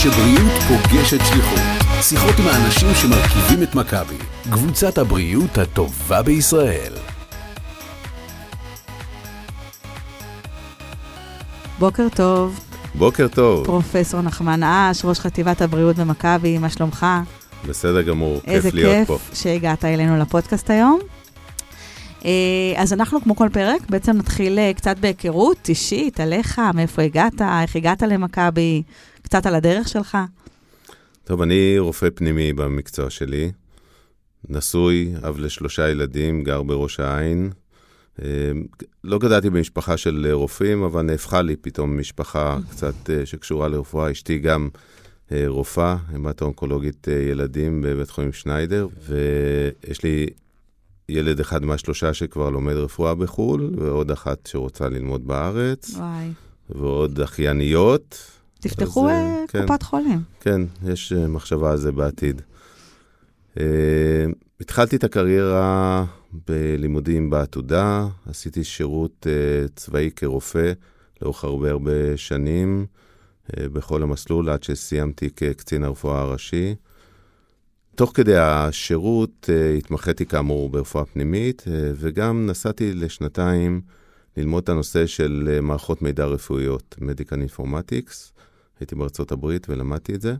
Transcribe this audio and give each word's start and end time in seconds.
כשבריאות 0.00 0.62
פוגשת 0.68 1.20
שליחות. 1.28 1.58
שיחות 2.02 2.34
עם 2.38 2.46
האנשים 2.46 2.88
שמרכיבים 2.94 3.62
את 3.62 3.74
מכבי. 3.74 4.14
קבוצת 4.50 4.98
הבריאות 4.98 5.58
הטובה 5.58 6.22
בישראל. 6.22 6.92
בוקר 11.78 12.06
טוב, 12.14 12.60
בוקר 12.94 13.28
טוב, 13.28 13.66
פרופסור 13.66 14.20
נחמן 14.20 14.62
אש, 14.62 15.04
ראש 15.04 15.20
חטיבת 15.20 15.60
הבריאות 15.60 15.96
במכבי, 15.96 16.58
מה 16.58 16.70
שלומך? 16.70 17.06
בסדר 17.68 18.02
גמור, 18.02 18.40
איזה 18.44 18.70
כיף 18.70 18.74
להיות 18.74 18.94
כיף 18.96 19.08
פה. 19.08 19.18
שהגעת 19.34 19.84
אלינו 19.84 20.16
לפודקאסט 20.18 20.70
היום. 20.70 20.98
אה, 22.24 22.30
אז 22.76 22.92
אנחנו, 22.92 23.20
כמו 23.22 23.36
כל 23.36 23.48
פרק, 23.52 23.80
בעצם 23.90 24.16
נתחיל 24.16 24.58
אה, 24.58 24.72
קצת 24.74 24.98
בהיכרות 24.98 25.68
אישית 25.68 26.20
עליך, 26.20 26.60
מאיפה 26.74 27.02
הגעת, 27.02 27.42
איך 27.62 27.76
הגעת 27.76 28.02
למכבי, 28.02 28.82
קצת 29.30 29.46
על 29.46 29.54
הדרך 29.54 29.88
שלך. 29.88 30.18
טוב, 31.24 31.42
אני 31.42 31.78
רופא 31.78 32.08
פנימי 32.14 32.52
במקצוע 32.52 33.10
שלי, 33.10 33.52
נשוי, 34.48 35.12
אב 35.28 35.38
לשלושה 35.38 35.88
ילדים, 35.88 36.44
גר 36.44 36.62
בראש 36.62 37.00
העין. 37.00 37.50
אה, 38.22 38.26
לא 39.04 39.18
גדלתי 39.18 39.50
במשפחה 39.50 39.96
של 39.96 40.28
רופאים, 40.32 40.82
אבל 40.82 41.02
נהפכה 41.02 41.42
לי 41.42 41.56
פתאום 41.56 41.98
משפחה 41.98 42.58
קצת 42.70 43.10
אה, 43.10 43.26
שקשורה 43.26 43.68
לרפואה. 43.68 44.10
אשתי 44.10 44.38
גם 44.38 44.68
אה, 45.32 45.44
רופאה, 45.46 45.96
המטו-אונקולוגית 46.08 47.08
ילדים 47.30 47.82
בבית 47.82 48.10
חולים 48.10 48.32
שניידר, 48.32 48.88
ויש 49.06 50.02
לי 50.02 50.26
ילד 51.08 51.40
אחד 51.40 51.64
מהשלושה 51.64 52.14
שכבר 52.14 52.50
לומד 52.50 52.74
רפואה 52.74 53.14
בחו"ל, 53.14 53.70
ועוד 53.76 54.10
אחת 54.10 54.46
שרוצה 54.46 54.88
ללמוד 54.88 55.26
בארץ, 55.26 55.90
וואי. 55.96 56.32
ועוד 56.70 57.20
אחייניות. 57.20 58.39
תפתחו 58.60 59.08
אז, 59.08 59.10
אה, 59.10 59.40
אה, 59.40 59.44
כן. 59.48 59.66
קופת 59.66 59.82
חולים. 59.82 60.22
כן, 60.40 60.60
יש 60.86 61.12
אה, 61.12 61.28
מחשבה 61.28 61.70
על 61.70 61.76
זה 61.76 61.92
בעתיד. 61.92 62.42
התחלתי 64.60 64.96
את 64.96 65.04
הקריירה 65.04 66.04
בלימודים 66.48 67.30
בעתודה, 67.30 68.06
עשיתי 68.26 68.64
שירות 68.64 69.26
צבאי 69.76 70.10
כרופא 70.16 70.72
לאורך 71.22 71.44
הרבה 71.44 71.70
הרבה 71.70 72.16
שנים 72.16 72.86
בכל 73.56 74.02
המסלול 74.02 74.48
עד 74.50 74.62
שסיימתי 74.62 75.30
כקצין 75.36 75.84
הרפואה 75.84 76.20
הראשי. 76.20 76.74
תוך 77.94 78.12
כדי 78.14 78.36
השירות 78.36 79.50
התמחיתי 79.78 80.26
כאמור 80.26 80.68
ברפואה 80.68 81.04
פנימית 81.04 81.64
וגם 81.94 82.46
נסעתי 82.46 82.94
לשנתיים 82.94 83.80
ללמוד 84.36 84.62
את 84.62 84.68
הנושא 84.68 85.06
של 85.06 85.58
מערכות 85.62 86.02
מידע 86.02 86.24
רפואיות, 86.24 86.96
Medical 87.00 87.58
Informatics. 87.58 88.40
הייתי 88.80 88.94
בארצות 88.94 89.32
הברית 89.32 89.66
ולמדתי 89.68 90.14
את 90.14 90.20
זה. 90.20 90.34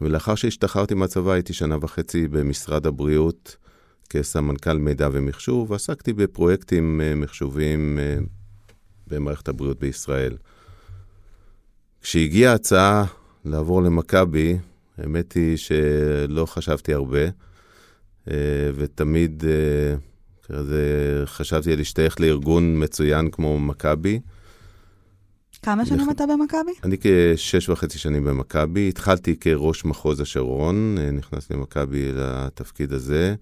ולאחר 0.00 0.34
שהשתחררתי 0.34 0.94
מהצבא 0.94 1.32
הייתי 1.32 1.52
שנה 1.52 1.76
וחצי 1.80 2.28
במשרד 2.28 2.86
הבריאות 2.86 3.56
כסמנכ"ל 4.10 4.78
מידע 4.78 5.08
ומחשוב, 5.12 5.70
ועסקתי 5.70 6.12
בפרויקטים 6.12 7.00
אה, 7.00 7.14
מחשוביים 7.14 7.98
אה, 7.98 8.18
במערכת 9.06 9.48
הבריאות 9.48 9.78
בישראל. 9.78 10.36
כשהגיעה 12.02 12.52
ההצעה 12.52 13.04
לעבור 13.44 13.82
למכבי, 13.82 14.58
האמת 14.98 15.32
היא 15.32 15.56
שלא 15.56 16.46
חשבתי 16.46 16.94
הרבה, 16.94 17.24
אה, 18.30 18.34
ותמיד 18.74 19.44
כזה 20.42 21.22
חשבתי 21.26 21.76
להשתייך 21.76 22.20
לארגון 22.20 22.82
מצוין 22.82 23.30
כמו 23.30 23.58
מכבי. 23.58 24.20
כמה 25.62 25.86
שנים 25.86 26.10
אתה 26.10 26.24
במכבי? 26.26 26.72
אני 26.84 26.96
כשש 27.00 27.68
וחצי 27.68 27.98
שנים 27.98 28.24
במכבי, 28.24 28.88
התחלתי 28.88 29.36
כראש 29.36 29.84
מחוז 29.84 30.20
השרון, 30.20 30.96
אה, 30.98 31.10
נכנסתי 31.10 31.54
למכבי 31.54 32.12
לתפקיד 32.14 32.92
הזה, 32.92 33.34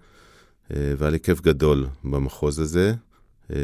אה, 0.71 0.93
והיה 0.99 1.11
לי 1.11 1.21
כיף 1.21 1.41
גדול 1.41 1.87
במחוז 2.05 2.59
הזה, 2.59 2.95
אה, 3.51 3.57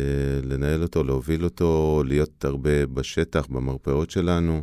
לנהל 0.43 0.83
אותו, 0.83 1.05
להוביל 1.05 1.45
אותו, 1.45 2.03
להיות 2.07 2.45
הרבה 2.45 2.87
בשטח, 2.87 3.47
במרפאות 3.47 4.11
שלנו, 4.11 4.63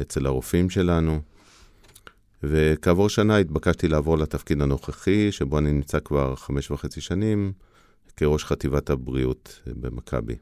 אצל 0.00 0.26
הרופאים 0.26 0.70
שלנו. 0.70 1.20
וכעבור 2.42 3.08
שנה 3.08 3.36
התבקשתי 3.36 3.88
לעבור 3.88 4.18
לתפקיד 4.18 4.62
הנוכחי, 4.62 5.32
שבו 5.32 5.58
אני 5.58 5.72
נמצא 5.72 5.98
כבר 6.00 6.36
חמש 6.36 6.70
וחצי 6.70 7.00
שנים, 7.00 7.52
כראש 8.16 8.44
חטיבת 8.44 8.90
הבריאות 8.90 9.60
במכבי. 9.66 10.34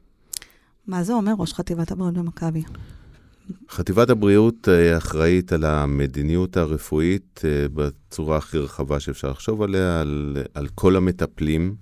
מה 0.87 1.03
זה 1.03 1.13
אומר 1.13 1.33
ראש 1.37 1.53
חטיבת 1.53 1.91
הבריאות 1.91 2.13
במכבי? 2.13 2.63
חטיבת 3.69 4.09
הבריאות 4.09 4.69
אה, 4.69 4.97
אחראית 4.97 5.53
על 5.53 5.65
המדיניות 5.65 6.57
הרפואית 6.57 7.41
אה, 7.45 7.65
בצורה 7.73 8.37
הכי 8.37 8.57
רחבה 8.57 8.99
שאפשר 8.99 9.31
לחשוב 9.31 9.61
עליה, 9.61 10.01
על, 10.01 10.37
על 10.53 10.67
כל 10.75 10.95
המטפלים 10.95 11.75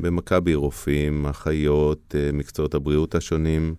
במכבי, 0.00 0.54
רופאים, 0.54 1.26
אחיות, 1.26 2.14
אה, 2.18 2.30
מקצועות 2.32 2.74
הבריאות 2.74 3.14
השונים, 3.14 3.74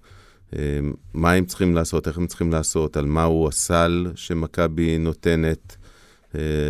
מה 1.13 1.31
הם 1.31 1.45
צריכים 1.45 1.75
לעשות, 1.75 2.07
איך 2.07 2.17
הם 2.17 2.27
צריכים 2.27 2.51
לעשות, 2.51 2.97
על 2.97 3.05
מהו 3.05 3.47
הסל 3.47 4.11
שמכבי 4.15 4.97
נותנת, 4.97 5.75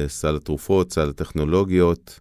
סל 0.07 0.35
התרופות, 0.35 0.91
סל 0.91 1.09
הטכנולוגיות, 1.09 2.19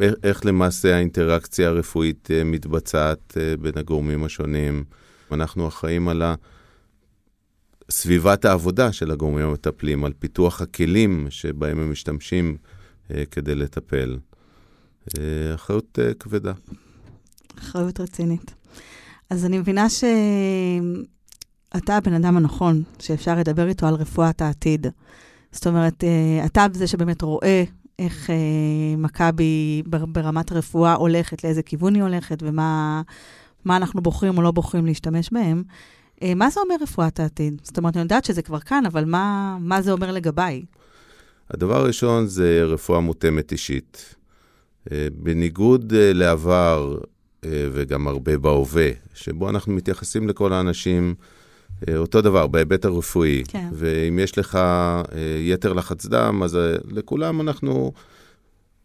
איך, 0.00 0.14
איך 0.22 0.46
למעשה 0.46 0.96
האינטראקציה 0.96 1.68
הרפואית 1.68 2.28
אה, 2.30 2.44
מתבצעת 2.44 3.36
אה, 3.36 3.56
בין 3.56 3.72
הגורמים 3.76 4.24
השונים. 4.24 4.84
אנחנו 5.32 5.68
אחראים 5.68 6.08
על. 6.08 6.22
סביבת 7.90 8.44
העבודה 8.44 8.92
של 8.92 9.10
הגורמים 9.10 9.46
המטפלים, 9.46 10.04
על 10.04 10.12
פיתוח 10.18 10.60
הכלים 10.60 11.26
שבהם 11.30 11.78
הם 11.78 11.92
משתמשים 11.92 12.56
אה, 13.10 13.24
כדי 13.30 13.54
לטפל. 13.54 14.18
אה, 15.18 15.54
אחריות 15.54 15.98
אה, 16.02 16.14
כבדה. 16.14 16.52
אחריות 17.58 18.00
רצינית. 18.00 18.54
אז 19.30 19.44
אני 19.44 19.58
מבינה 19.58 19.86
שאתה 19.88 20.06
הבן 21.96 22.12
אדם 22.12 22.36
הנכון, 22.36 22.82
שאפשר 22.98 23.38
לדבר 23.38 23.68
איתו 23.68 23.86
על 23.86 23.94
רפואת 23.94 24.42
העתיד. 24.42 24.86
זאת 25.52 25.66
אומרת, 25.66 26.04
אה, 26.04 26.46
אתה 26.46 26.66
זה 26.72 26.86
שבאמת 26.86 27.22
רואה 27.22 27.64
איך 27.98 28.30
אה, 28.30 28.36
מכבי 28.98 29.82
בר- 29.86 30.06
ברמת 30.06 30.52
הרפואה 30.52 30.94
הולכת, 30.94 31.44
לאיזה 31.44 31.62
כיוון 31.62 31.94
היא 31.94 32.02
הולכת, 32.02 32.42
ומה 32.42 33.02
מה 33.64 33.76
אנחנו 33.76 34.02
בוחרים 34.02 34.38
או 34.38 34.42
לא 34.42 34.50
בוחרים 34.50 34.86
להשתמש 34.86 35.30
בהם. 35.32 35.62
אה, 36.22 36.34
מה 36.34 36.50
זה 36.50 36.60
אומר 36.60 36.74
רפואת 36.80 37.20
העתיד? 37.20 37.60
זאת 37.64 37.78
אומרת, 37.78 37.96
אני 37.96 38.02
יודעת 38.02 38.24
שזה 38.24 38.42
כבר 38.42 38.60
כאן, 38.60 38.86
אבל 38.86 39.04
מה, 39.04 39.56
מה 39.60 39.82
זה 39.82 39.92
אומר 39.92 40.12
לגביי? 40.12 40.64
הדבר 41.50 41.76
הראשון 41.76 42.26
זה 42.26 42.64
רפואה 42.64 43.00
מותאמת 43.00 43.52
אישית. 43.52 44.14
אה, 44.92 45.06
בניגוד 45.12 45.92
אה, 45.96 46.12
לעבר, 46.12 46.98
אה, 47.44 47.68
וגם 47.72 48.08
הרבה 48.08 48.38
בהווה, 48.38 48.90
שבו 49.14 49.50
אנחנו 49.50 49.72
מתייחסים 49.72 50.28
לכל 50.28 50.52
האנשים 50.52 51.14
אותו 51.96 52.20
דבר, 52.20 52.46
בהיבט 52.46 52.84
הרפואי. 52.84 53.42
כן. 53.48 53.68
ואם 53.72 54.18
יש 54.18 54.38
לך 54.38 54.54
אה, 54.56 55.02
יתר 55.40 55.72
לחץ 55.72 56.06
דם, 56.06 56.42
אז 56.42 56.56
אה, 56.56 56.76
לכולם 56.90 57.40
אנחנו 57.40 57.92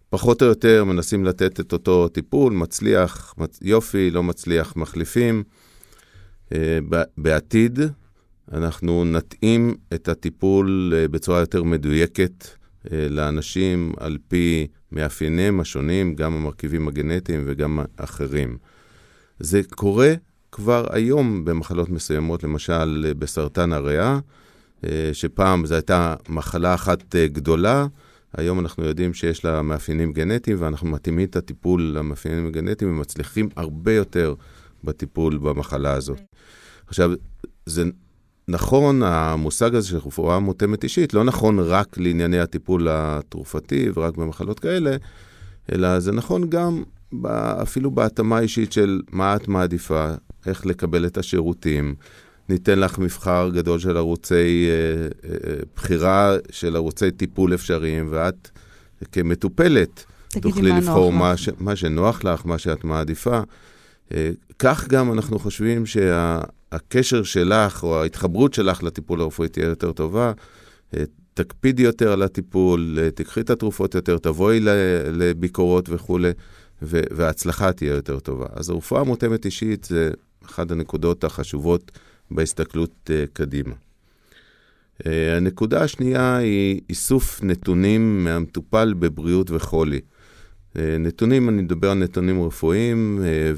פחות 0.10 0.42
או 0.42 0.48
יותר 0.48 0.84
מנסים 0.84 1.26
לתת 1.26 1.60
את 1.60 1.74
אותו 1.74 2.08
טיפול, 2.08 2.54
מצליח, 2.54 3.34
מצ... 3.38 3.60
יופי, 3.62 4.12
לא 4.12 4.24
מצליח, 4.24 4.76
מחליפים. 4.76 5.44
אה, 6.54 6.80
בעתיד 7.18 7.80
אנחנו 8.52 9.06
נתאים 9.06 9.76
את 9.94 10.08
הטיפול 10.08 10.94
אה, 10.96 11.08
בצורה 11.08 11.40
יותר 11.40 11.64
מדויקת 11.64 12.48
אה, 12.92 13.08
לאנשים 13.10 13.94
על 13.98 14.18
פי 14.28 14.68
מאפייניהם 14.92 15.60
השונים, 15.60 16.16
גם 16.16 16.34
המרכיבים 16.34 16.88
הגנטיים 16.88 17.44
וגם 17.46 17.80
האחרים. 17.98 18.58
זה 19.40 19.62
קורה 19.76 20.14
כבר 20.60 20.86
היום 20.92 21.46
במחלות 21.46 21.90
מסוימות, 21.90 22.44
למשל 22.44 23.14
בסרטן 23.20 23.74
הריאה, 23.74 24.20
אה, 24.86 25.10
שפעם 25.14 25.66
זו 25.66 25.76
הייתה 25.76 26.16
מחלה 26.30 26.74
אחת 26.74 27.16
אה, 27.16 27.28
גדולה, 27.28 27.88
היום 28.38 28.60
אנחנו 28.60 28.86
יודעים 28.86 29.14
שיש 29.14 29.46
לה 29.46 29.62
מאפיינים 29.62 30.14
גנטיים, 30.14 30.58
ואנחנו 30.60 30.88
מתאימים 30.88 31.28
את 31.28 31.36
הטיפול 31.36 31.82
למאפיינים 31.82 32.48
הגנטיים 32.48 32.92
ומצליחים 32.92 33.50
הרבה 33.56 33.94
יותר 33.94 34.34
בטיפול 34.84 35.38
במחלה 35.38 35.94
הזאת. 35.94 36.20
עכשיו, 36.88 37.12
זה 37.66 37.84
נכון, 38.48 39.04
המושג 39.04 39.76
הזה 39.76 39.88
של 39.88 39.98
רפואה 39.98 40.40
מותאמת 40.40 40.84
אישית, 40.84 41.14
לא 41.14 41.24
נכון 41.24 41.60
רק 41.60 41.98
לענייני 41.98 42.40
הטיפול 42.40 42.88
התרופתי 42.92 43.90
ורק 43.96 44.18
במחלות 44.18 44.60
כאלה, 44.60 44.96
אלא 45.72 46.00
זה 46.00 46.12
נכון 46.12 46.50
גם 46.50 46.84
אפילו 47.62 47.92
בהתאמה 47.92 48.40
אישית 48.40 48.72
של 48.72 49.02
מה 49.12 49.36
את 49.36 49.48
מעדיפה, 49.48 50.14
איך 50.46 50.66
לקבל 50.66 51.06
את 51.06 51.18
השירותים. 51.18 51.96
ניתן 52.50 52.80
לך 52.80 53.00
מבחר 53.00 53.50
גדול 53.54 53.80
של 53.80 53.98
ערוצי 53.98 54.70
אה, 54.70 55.30
אה, 55.30 55.56
בחירה 55.76 56.36
של 56.52 56.76
ערוצי 56.76 57.12
טיפול 57.12 57.54
אפשריים, 57.54 58.08
ואת 58.12 58.50
כמטופלת 59.12 60.06
תוכלי 60.42 60.72
לבחור 60.72 61.14
מה. 61.14 61.38
ש, 61.38 61.50
מה 61.60 61.76
שנוח 61.76 62.24
לך, 62.24 62.46
מה 62.46 62.58
שאת 62.58 62.84
מעדיפה. 62.84 63.42
אה, 64.14 64.30
כך 64.60 64.88
גם 64.88 65.14
אנחנו 65.14 65.40
חושבים 65.40 65.86
שהקשר 65.86 67.24
שלך 67.24 67.84
או 67.84 68.02
ההתחברות 68.02 68.54
שלך 68.54 68.84
לטיפול 68.84 69.22
הרפואי 69.22 69.50
תהיה 69.50 69.66
יותר 69.66 69.92
טובה. 69.92 70.32
אה, 70.98 71.04
תקפידי 71.34 71.84
יותר 71.84 72.12
על 72.12 72.24
הטיפול, 72.24 73.00
אה, 73.02 73.12
תקחי 73.12 73.42
את 73.42 73.50
התרופות 73.50 73.96
יותר, 73.96 74.18
תבואי 74.18 74.60
לביקורות 75.12 75.90
וכולי, 75.90 76.32
וההצלחה 76.82 77.74
תהיה 77.74 77.94
יותר 77.94 78.20
טובה. 78.20 78.46
אז 78.54 78.70
הרפואה 78.70 79.04
מותאמת 79.04 79.46
אישית 79.46 79.84
זה 79.84 80.12
אחת 80.50 80.72
הנקודות 80.72 81.24
החשובות 81.24 81.92
בהסתכלות 82.32 83.10
קדימה. 83.34 83.76
הנקודה 85.06 85.84
השנייה 85.84 86.38
היא 86.38 86.82
איסוף 86.90 87.44
נתונים 87.44 88.24
מהמטופל 88.24 88.94
בבריאות 88.94 89.52
וחולי. 89.52 90.00
אה, 90.78 90.98
נתונים, 91.00 91.50
אני 91.50 91.62
מדבר 91.62 91.92
על 91.92 91.98
נתונים 91.98 92.44
רפואיים, 92.44 93.20
אה, 93.24 93.52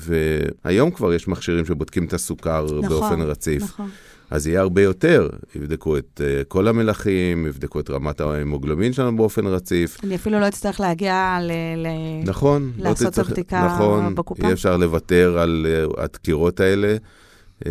והיום 0.65 0.91
כבר 0.91 1.13
יש 1.13 1.27
מכשירים 1.27 1.65
שבודקים 1.65 2.05
את 2.05 2.13
הסוכר 2.13 2.65
נכון, 2.65 2.89
באופן 2.89 3.21
רציף. 3.21 3.63
נכון. 3.63 3.89
אז 4.31 4.48
יהיה 4.48 4.62
הרבה 4.62 4.81
יותר, 4.81 5.30
יבדקו 5.56 5.98
את 5.98 6.22
uh, 6.24 6.45
כל 6.48 6.68
המלחים, 6.68 7.45
יבדקו 7.48 7.80
את 7.80 7.89
רמת 7.89 8.22
ההמוגלומין 8.22 8.94
שלנו 8.94 9.18
באופן 9.18 9.48
רציף. 9.48 9.98
אני 10.04 10.16
אפילו 10.16 10.39
לא 10.39 10.48
אצטרך 10.48 10.80
להגיע 10.80 11.38
ל... 11.42 11.51
ל... 11.78 11.88
נכון. 12.25 12.72
לא 12.78 12.89
לעשות 12.89 13.06
לא 13.06 13.10
תצטרך, 13.10 13.25
את 13.25 13.31
הבדיקה 13.31 13.66
נכון, 13.66 14.16
בקופה. 14.16 14.48
אי 14.48 14.54
אפשר 14.54 14.78
לוותר 14.78 15.39
על 15.39 15.68
uh, 15.89 16.01
הדקירות 16.01 16.60
האלה. 16.60 16.95
Uh, 17.60 17.68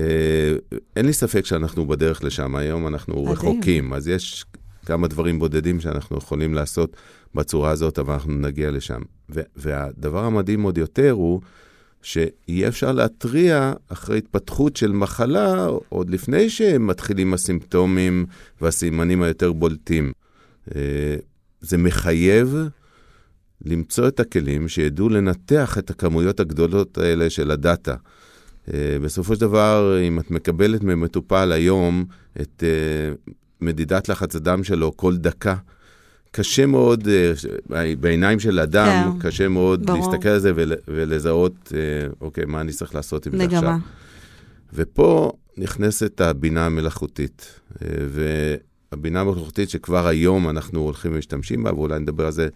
אין 0.96 1.06
לי 1.06 1.12
ספק 1.12 1.44
שאנחנו 1.44 1.86
בדרך 1.86 2.24
לשם 2.24 2.56
היום, 2.56 2.86
אנחנו 2.86 3.14
מדהים. 3.14 3.32
רחוקים, 3.32 3.92
אז 3.92 4.08
יש 4.08 4.44
כמה 4.86 5.08
דברים 5.08 5.38
בודדים 5.38 5.80
שאנחנו 5.80 6.18
יכולים 6.18 6.54
לעשות 6.54 6.96
בצורה 7.34 7.70
הזאת, 7.70 7.98
אבל 7.98 8.14
אנחנו 8.14 8.32
נגיע 8.32 8.70
לשם. 8.70 9.00
והדבר 9.56 10.24
המדהים 10.24 10.62
עוד 10.62 10.78
יותר 10.78 11.10
הוא 11.10 11.40
שיהיה 12.02 12.68
אפשר 12.68 12.92
להתריע 12.92 13.72
אחרי 13.88 14.18
התפתחות 14.18 14.76
של 14.76 14.92
מחלה 14.92 15.66
עוד 15.88 16.10
לפני 16.10 16.50
שמתחילים 16.50 17.34
הסימפטומים 17.34 18.26
והסימנים 18.60 19.22
היותר 19.22 19.52
בולטים. 19.52 20.12
אה, 20.74 21.16
זה 21.60 21.78
מחייב 21.78 22.56
למצוא 23.64 24.08
את 24.08 24.20
הכלים 24.20 24.68
שידעו 24.68 25.08
לנתח 25.08 25.78
את 25.78 25.90
הכמויות 25.90 26.40
הגדולות 26.40 26.98
האלה 26.98 27.30
של 27.30 27.50
הדאטה. 27.50 27.94
אה, 28.74 28.96
בסופו 29.02 29.34
של 29.34 29.40
דבר, 29.40 29.98
אם 30.08 30.18
את 30.18 30.30
מקבלת 30.30 30.82
ממטופל 30.82 31.52
היום 31.52 32.04
את 32.40 32.64
אה, 32.66 33.32
מדידת 33.60 34.08
לחץ 34.08 34.36
הדם 34.36 34.64
שלו 34.64 34.96
כל 34.96 35.16
דקה, 35.16 35.54
קשה 36.32 36.66
מאוד, 36.66 37.08
אה, 37.08 37.94
בעיניים 38.00 38.40
של 38.40 38.60
אדם, 38.60 39.12
כן, 39.12 39.28
קשה 39.28 39.48
מאוד 39.48 39.86
ברור. 39.86 39.98
להסתכל 39.98 40.28
על 40.28 40.38
זה 40.38 40.52
ול, 40.54 40.72
ולזהות, 40.88 41.72
אה, 41.74 42.08
אוקיי, 42.20 42.44
מה 42.44 42.60
אני 42.60 42.72
צריך 42.72 42.94
לעשות 42.94 43.26
עם 43.26 43.36
זה 43.36 43.44
עכשיו. 43.44 43.76
ופה 44.72 45.32
נכנסת 45.56 46.20
הבינה 46.20 46.66
המלאכותית. 46.66 47.60
אה, 47.82 47.88
והבינה 48.92 49.20
המלאכותית 49.20 49.70
שכבר 49.70 50.06
היום 50.06 50.48
אנחנו 50.48 50.80
הולכים 50.80 51.12
ומשתמשים 51.14 51.62
בה, 51.62 51.74
ואולי 51.74 51.98
נדבר 51.98 52.26
על 52.26 52.32
זה 52.32 52.48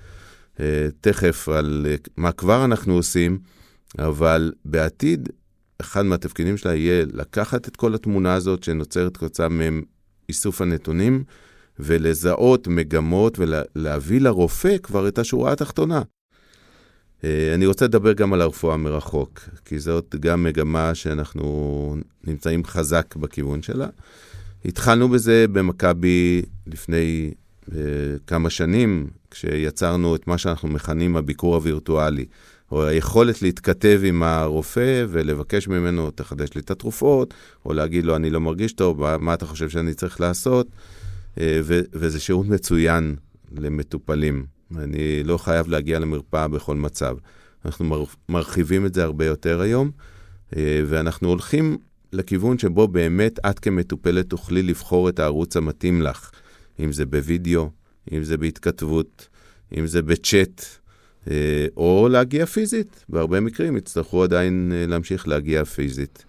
תכף, 1.00 1.48
על 1.48 1.86
מה 2.16 2.32
כבר 2.32 2.64
אנחנו 2.64 2.94
עושים, 2.94 3.38
אבל 3.98 4.52
בעתיד, 4.64 5.28
אחד 5.80 6.02
מהתפקידים 6.02 6.56
שלה 6.56 6.74
יהיה 6.74 7.04
לקחת 7.12 7.68
את 7.68 7.76
כל 7.76 7.94
התמונה 7.94 8.34
הזאת 8.34 8.62
שנוצרת 8.62 9.16
כתוצאה 9.16 9.48
מאיסוף 9.48 10.60
הנתונים, 10.60 11.24
ולזהות 11.78 12.68
מגמות 12.68 13.38
ולהביא 13.38 14.20
לרופא 14.20 14.78
כבר 14.82 15.08
את 15.08 15.18
השורה 15.18 15.52
התחתונה. 15.52 16.02
אה, 17.24 17.54
אני 17.54 17.66
רוצה 17.66 17.84
לדבר 17.84 18.12
גם 18.12 18.32
על 18.32 18.40
הרפואה 18.40 18.76
מרחוק, 18.76 19.40
כי 19.64 19.78
זאת 19.78 20.14
גם 20.20 20.42
מגמה 20.42 20.94
שאנחנו 20.94 21.96
נמצאים 22.26 22.64
חזק 22.64 23.16
בכיוון 23.16 23.62
שלה. 23.62 23.86
התחלנו 24.64 25.08
בזה 25.08 25.46
במכבי 25.52 26.42
לפני 26.66 27.30
uh, 27.70 27.72
כמה 28.26 28.50
שנים, 28.50 29.06
כשיצרנו 29.30 30.16
את 30.16 30.26
מה 30.26 30.38
שאנחנו 30.38 30.68
מכנים 30.68 31.16
הביקור 31.16 31.54
הווירטואלי, 31.54 32.24
או 32.72 32.84
היכולת 32.84 33.42
להתכתב 33.42 34.00
עם 34.04 34.22
הרופא 34.22 35.04
ולבקש 35.08 35.68
ממנו, 35.68 36.10
תחדש 36.10 36.54
לי 36.54 36.60
את 36.60 36.70
התרופות, 36.70 37.34
או 37.66 37.72
להגיד 37.72 38.04
לו, 38.04 38.16
אני 38.16 38.30
לא 38.30 38.40
מרגיש 38.40 38.72
טוב, 38.72 39.16
מה 39.16 39.34
אתה 39.34 39.46
חושב 39.46 39.68
שאני 39.68 39.94
צריך 39.94 40.20
לעשות? 40.20 40.66
אה, 41.40 41.60
וזה 41.92 42.20
שירות 42.20 42.46
מצוין 42.46 43.16
למטופלים. 43.58 44.46
אני 44.76 45.24
לא 45.24 45.38
חייב 45.38 45.68
להגיע 45.68 45.98
למרפאה 45.98 46.48
בכל 46.48 46.76
מצב. 46.76 47.16
אנחנו 47.64 48.06
מרחיבים 48.28 48.86
את 48.86 48.94
זה 48.94 49.04
הרבה 49.04 49.26
יותר 49.26 49.60
היום, 49.60 49.90
אה, 50.56 50.82
ואנחנו 50.86 51.28
הולכים 51.28 51.78
לכיוון 52.12 52.58
שבו 52.58 52.88
באמת 52.88 53.38
את 53.50 53.58
כמטופלת 53.58 54.28
תוכלי 54.28 54.62
לבחור 54.62 55.08
את 55.08 55.18
הערוץ 55.18 55.56
המתאים 55.56 56.02
לך, 56.02 56.30
אם 56.80 56.92
זה 56.92 57.06
בווידאו, 57.06 57.70
אם 58.12 58.24
זה 58.24 58.36
בהתכתבות, 58.36 59.28
אם 59.78 59.86
זה 59.86 60.02
בצ'אט, 60.02 60.64
אה, 61.30 61.66
או 61.76 62.08
להגיע 62.10 62.46
פיזית. 62.46 63.04
בהרבה 63.08 63.40
מקרים 63.40 63.76
יצטרכו 63.76 64.22
עדיין 64.22 64.72
להמשיך 64.88 65.28
להגיע 65.28 65.64
פיזית. 65.64 66.24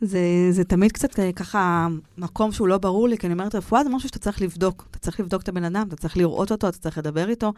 זה, 0.00 0.18
זה 0.50 0.64
תמיד 0.64 0.92
קצת 0.92 1.18
אה, 1.18 1.32
ככה 1.32 1.88
מקום 2.18 2.52
שהוא 2.52 2.68
לא 2.68 2.78
ברור 2.78 3.08
לי, 3.08 3.18
כי 3.18 3.26
אני 3.26 3.32
אומרת, 3.32 3.54
רפואה 3.54 3.84
זה 3.84 3.90
משהו 3.90 4.08
שאתה 4.08 4.18
צריך 4.18 4.42
לבדוק. 4.42 4.86
אתה 4.90 4.98
צריך 4.98 5.20
לבדוק 5.20 5.42
את 5.42 5.48
הבן 5.48 5.64
אדם, 5.64 5.84
אתה 5.88 5.96
צריך 5.96 6.16
לראות 6.16 6.52
אותו, 6.52 6.68
אתה 6.68 6.78
צריך 6.78 6.98
לדבר 6.98 7.28
איתו. 7.28 7.52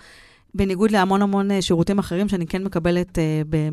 בניגוד 0.55 0.91
להמון 0.91 1.23
המון 1.23 1.51
אה, 1.51 1.63
שירותים 1.63 1.99
אחרים 1.99 2.29
שאני 2.29 2.47
כן 2.47 2.65
מקבלת 2.65 3.19
uh, 3.19 3.21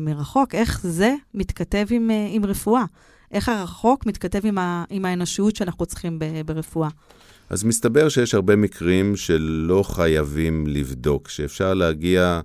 מרחוק, 0.00 0.54
איך 0.54 0.80
זה 0.86 1.14
מתכתב 1.34 1.86
עם, 1.90 2.10
uh, 2.10 2.34
עם 2.34 2.44
רפואה? 2.44 2.84
איך 3.32 3.48
הרחוק 3.48 4.06
מתכתב 4.06 4.46
עם, 4.46 4.58
ה, 4.58 4.84
עם 4.90 5.04
האנושיות 5.04 5.56
שאנחנו 5.56 5.86
צריכים 5.86 6.18
ב, 6.18 6.24
ברפואה? 6.46 6.88
אז 7.50 7.64
מסתבר 7.64 8.08
שיש 8.08 8.34
הרבה 8.34 8.56
מקרים 8.56 9.16
שלא 9.16 9.82
חייבים 9.86 10.66
לבדוק, 10.66 11.28
שאפשר 11.28 11.74
להגיע 11.74 12.22
אה, 12.22 12.40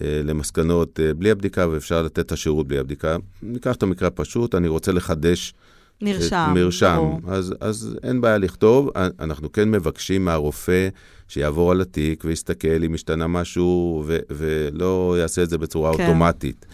למסקנות 0.00 1.00
אה, 1.00 1.14
בלי 1.14 1.30
הבדיקה, 1.30 1.68
ואפשר 1.70 2.02
לתת 2.02 2.18
את 2.18 2.32
השירות 2.32 2.68
בלי 2.68 2.78
הבדיקה. 2.78 3.16
ניקח 3.42 3.76
את 3.76 3.82
המקרה 3.82 4.08
הפשוט, 4.08 4.54
אני 4.54 4.68
רוצה 4.68 4.92
לחדש 4.92 5.54
מרשם. 6.02 6.52
מרשם. 6.54 7.12
אז, 7.28 7.54
אז 7.60 7.96
אין 8.02 8.20
בעיה 8.20 8.38
לכתוב. 8.38 8.90
אנחנו 9.20 9.52
כן 9.52 9.70
מבקשים 9.70 10.24
מהרופא 10.24 10.88
שיעבור 11.28 11.70
על 11.70 11.80
התיק 11.80 12.24
ויסתכל 12.24 12.84
אם 12.84 12.94
השתנה 12.94 13.26
משהו, 13.26 14.02
ו- 14.06 14.18
ולא 14.30 15.16
יעשה 15.18 15.42
את 15.42 15.50
זה 15.50 15.58
בצורה 15.58 15.96
כן. 15.96 16.06
אוטומטית. 16.06 16.66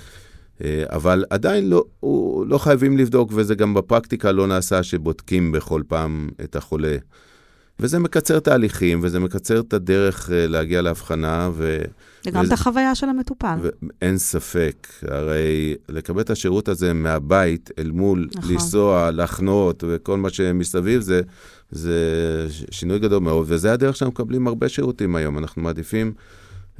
אה, 0.64 0.84
אבל 0.88 1.24
עדיין 1.30 1.70
לא, 1.70 1.84
לא 2.46 2.58
חייבים 2.58 2.98
לבדוק, 2.98 3.30
וזה 3.34 3.54
גם 3.54 3.74
בפרקטיקה 3.74 4.32
לא 4.32 4.46
נעשה 4.46 4.82
שבודקים 4.82 5.52
בכל 5.52 5.82
פעם 5.88 6.28
את 6.44 6.56
החולה. 6.56 6.96
וזה 7.80 7.98
מקצר 7.98 8.38
תהליכים, 8.38 9.00
וזה 9.02 9.20
מקצר 9.20 9.60
את 9.60 9.72
הדרך 9.72 10.30
להגיע 10.32 10.82
להבחנה, 10.82 11.50
ו... 11.52 11.78
וגם 12.26 12.42
וזה... 12.42 12.54
את 12.54 12.58
החוויה 12.58 12.94
של 12.94 13.08
המטופל. 13.08 13.58
אין 14.02 14.18
ספק, 14.18 14.86
הרי 15.08 15.74
לקבל 15.88 16.20
את 16.20 16.30
השירות 16.30 16.68
הזה 16.68 16.92
מהבית 16.92 17.70
אל 17.78 17.90
מול 17.90 18.28
נכון. 18.34 18.52
לנסוע, 18.52 19.10
לחנות 19.10 19.84
וכל 19.88 20.16
מה 20.16 20.30
שמסביב 20.30 21.00
זה, 21.00 21.20
זה 21.70 21.96
שינוי 22.70 22.98
גדול 22.98 23.22
מאוד, 23.22 23.46
וזה 23.48 23.72
הדרך 23.72 23.96
שאנחנו 23.96 24.12
מקבלים 24.12 24.46
הרבה 24.46 24.68
שירותים 24.68 25.16
היום. 25.16 25.38
אנחנו 25.38 25.62
מעדיפים 25.62 26.12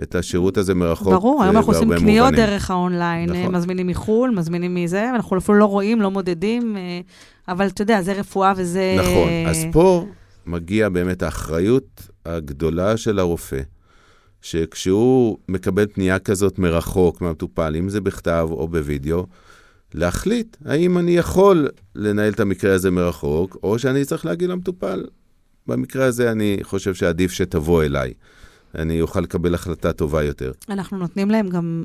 את 0.03 0.15
השירות 0.15 0.57
הזה 0.57 0.75
מרחוק 0.75 1.13
ברור, 1.13 1.43
היום 1.43 1.57
אנחנו 1.57 1.73
עושים 1.73 1.89
קניות 1.89 2.27
מובנים. 2.27 2.47
דרך 2.47 2.71
האונליין, 2.71 3.31
נכון. 3.31 3.55
מזמינים 3.55 3.87
מחו"ל, 3.87 4.31
מזמינים 4.31 4.75
מזה, 4.75 5.11
אנחנו 5.11 5.39
אפילו 5.39 5.59
לא 5.59 5.65
רואים, 5.65 6.03
לא 6.03 6.11
מודדים, 6.11 6.77
אה, 6.77 7.01
אבל 7.49 7.67
אתה 7.67 7.83
יודע, 7.83 8.03
זה 8.03 8.13
רפואה 8.13 8.53
וזה... 8.57 8.97
נכון, 8.99 9.29
אז 9.49 9.67
פה 9.73 10.07
מגיע 10.47 10.89
באמת 10.89 11.23
האחריות 11.23 12.09
הגדולה 12.25 12.97
של 12.97 13.19
הרופא. 13.19 13.61
שכשהוא 14.43 15.39
מקבל 15.49 15.87
פנייה 15.87 16.19
כזאת 16.19 16.59
מרחוק 16.59 17.21
מהמטופל, 17.21 17.77
אם 17.77 17.89
זה 17.89 18.01
בכתב 18.01 18.49
או 18.51 18.69
בווידאו, 18.69 19.27
להחליט 19.95 20.57
האם 20.65 20.99
אני 20.99 21.17
יכול 21.17 21.69
לנהל 21.95 22.33
את 22.33 22.41
המקרה 22.41 22.75
הזה 22.75 22.91
מרחוק, 22.91 23.57
או 23.63 23.79
שאני 23.79 24.05
צריך 24.05 24.27
להגיד 24.27 24.49
למטופל, 24.49 25.05
במקרה 25.67 26.05
הזה 26.05 26.33
אני 26.33 26.59
חושב 26.63 26.95
שעדיף 26.95 27.33
שתבוא 27.33 27.85
אליי. 27.85 28.13
אני 28.75 29.01
אוכל 29.01 29.21
לקבל 29.21 29.55
החלטה 29.55 29.93
טובה 29.93 30.23
יותר. 30.23 30.53
אנחנו 30.71 30.99
נותנים 30.99 31.31
להם 31.31 31.49
גם 31.49 31.85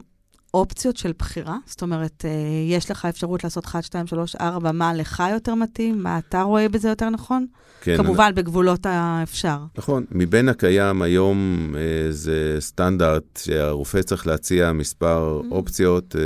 אופציות 0.54 0.98
של 0.98 1.12
בחירה? 1.20 1.58
זאת 1.66 1.82
אומרת, 1.82 2.26
אה, 2.26 2.32
יש 2.68 2.92
לך 2.92 3.06
אפשרות 3.06 3.44
לעשות 3.44 3.66
1, 3.66 3.84
2, 3.84 4.08
3, 4.08 4.36
4, 4.36 4.72
מה 4.72 4.94
לך 4.94 5.24
יותר 5.32 5.56
מתאים? 5.56 6.04
מה 6.04 6.18
אתה 6.18 6.42
רואה 6.42 6.70
בזה 6.70 6.90
יותר 6.90 7.10
נכון? 7.10 7.46
כן. 7.82 7.98
כמובן, 7.98 8.24
אני... 8.24 8.34
בגבולות 8.34 8.86
האפשר. 8.86 9.58
נכון. 9.78 10.06
מבין 10.12 10.50
הקיים 10.50 11.02
היום 11.02 11.70
אה, 11.76 12.12
זה 12.12 12.58
סטנדרט 12.60 13.40
שהרופא 13.44 14.02
צריך 14.02 14.28
להציע 14.28 14.72
מספר 14.72 15.42
mm. 15.42 15.52
אופציות 15.52 16.16
אה, 16.16 16.22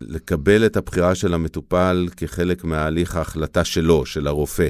ולקבל 0.00 0.66
את 0.66 0.76
הבחירה 0.76 1.14
של 1.14 1.34
המטופל 1.34 2.08
כחלק 2.16 2.64
מההליך 2.64 3.16
ההחלטה 3.16 3.64
שלו, 3.64 4.06
של 4.06 4.26
הרופא. 4.26 4.68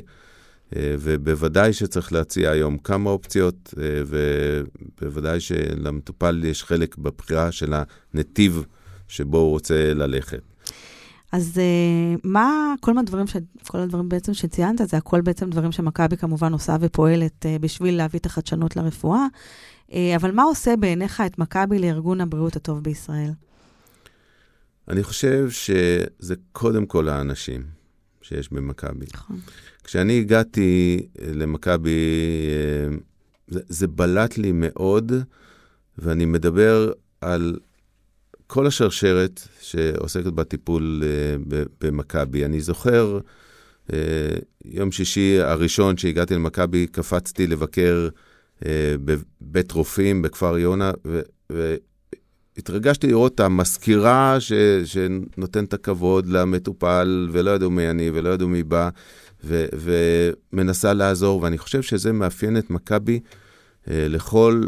אה, 0.77 0.95
ובוודאי 0.99 1.73
שצריך 1.73 2.13
להציע 2.13 2.51
היום 2.51 2.79
כמה 2.79 3.11
אופציות, 3.11 3.75
אה, 3.79 4.03
ובוודאי 4.07 5.41
שלמטופל 5.41 6.45
יש 6.45 6.65
חלק 6.65 6.97
בבחירה 6.99 7.53
של 7.53 7.75
הנתיב 8.15 8.65
שבו 9.09 9.39
הוא 9.39 9.51
רוצה 9.51 9.95
ללכת. 9.95 10.41
אז 11.33 11.53
uh, 11.57 12.21
מה, 12.25 12.75
כל 12.81 12.99
הדברים, 12.99 13.27
ש, 13.27 13.37
כל 13.67 13.79
הדברים 13.79 14.09
בעצם 14.09 14.35
שציינת, 14.35 14.89
זה 14.89 14.97
הכל 14.97 15.21
בעצם 15.21 15.51
דברים 15.51 15.73
שמכבי 15.73 16.17
כמובן 16.17 16.53
עושה 16.53 16.77
ופועלת 16.81 17.47
בשביל 17.61 17.97
להביא 17.97 18.21
את 18.21 18.27
החדשנות 18.27 18.77
לרפואה, 18.77 19.27
אבל 20.17 20.31
מה 20.31 20.43
עושה 20.43 20.77
בעיניך 20.77 21.23
את 21.27 21.39
מכבי 21.39 21.79
לארגון 21.79 22.21
הבריאות 22.21 22.57
הטוב 22.57 22.83
בישראל? 22.83 23.31
אני 24.89 25.03
חושב 25.03 25.51
שזה 25.51 26.35
קודם 26.53 26.87
כל 26.87 27.09
האנשים 27.09 27.63
שיש 28.23 28.53
במכבי. 28.53 29.07
נכון. 29.15 29.41
כשאני 29.91 30.21
הגעתי 30.21 31.01
למכבי, 31.35 32.01
זה, 33.49 33.61
זה 33.69 33.87
בלט 33.87 34.39
לי 34.39 34.53
מאוד, 34.55 35.13
ואני 35.99 36.25
מדבר 36.25 36.93
על 37.21 37.57
כל 38.47 38.67
השרשרת 38.67 39.49
שעוסקת 39.61 40.27
בטיפול 40.27 41.03
uh, 41.03 41.69
במכבי. 41.81 42.45
אני 42.45 42.61
זוכר, 42.61 43.19
יום 44.65 44.93
שישי 44.93 45.41
הראשון 45.41 45.97
שהגעתי 45.97 46.35
למכבי, 46.35 46.87
קפצתי 46.87 47.47
לבקר 47.47 48.09
בבית 49.05 49.73
רופאים 49.73 50.23
בכפר 50.23 50.59
יונה, 50.59 50.91
והתרגשתי 51.51 53.07
לראות 53.07 53.35
את 53.35 53.41
המזכירה 53.41 54.39
שנותנת 54.85 55.69
את 55.69 55.75
הכבוד 55.75 56.27
למטופל, 56.27 57.29
ולא 57.33 57.51
ידעו 57.51 57.71
מי 57.71 57.91
אני 57.91 58.11
ולא 58.11 58.29
ידעו 58.29 58.49
מי 58.49 58.63
בא, 58.63 58.89
ו, 59.45 59.67
ומנסה 60.53 60.93
לעזור, 60.93 61.43
ואני 61.43 61.59
חושב 61.59 61.83
שזה 61.83 62.13
מאפיין 62.13 62.57
את 62.59 62.71
מכבי 62.71 63.21
uh, 63.21 63.89
לכל 63.89 64.63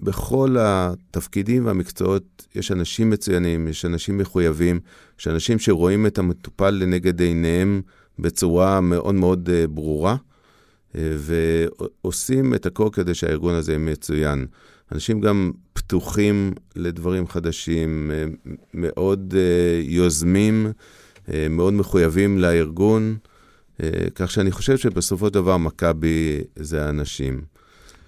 בכל 0.00 0.56
התפקידים 0.58 1.66
והמקצועות 1.66 2.46
יש 2.54 2.72
אנשים 2.72 3.10
מצוינים, 3.10 3.68
יש 3.68 3.84
אנשים 3.84 4.18
מחויבים, 4.18 4.80
יש 5.20 5.28
אנשים 5.28 5.58
שרואים 5.58 6.06
את 6.06 6.18
המטופל 6.18 6.70
לנגד 6.70 7.20
עיניהם 7.20 7.82
בצורה 8.18 8.80
מאוד 8.80 9.14
מאוד 9.14 9.50
אה, 9.52 9.66
ברורה, 9.66 10.16
אה, 10.96 11.12
ועושים 11.16 12.54
את 12.54 12.66
הכל 12.66 12.88
כדי 12.92 13.14
שהארגון 13.14 13.54
הזה 13.54 13.72
יהיה 13.72 13.78
מצוין. 13.78 14.46
אנשים 14.92 15.20
גם 15.20 15.52
פתוחים 15.72 16.52
לדברים 16.76 17.28
חדשים, 17.28 18.10
אה, 18.14 18.24
מאוד 18.74 19.34
יוזמים, 19.82 20.72
מאוד 21.50 21.72
מחויבים 21.72 22.38
לארגון, 22.38 23.16
כך 24.14 24.30
שאני 24.30 24.50
חושב 24.50 24.78
שבסופו 24.78 25.26
של 25.26 25.34
דבר 25.34 25.56
מכבי 25.56 26.40
זה 26.56 26.86
האנשים. 26.86 27.40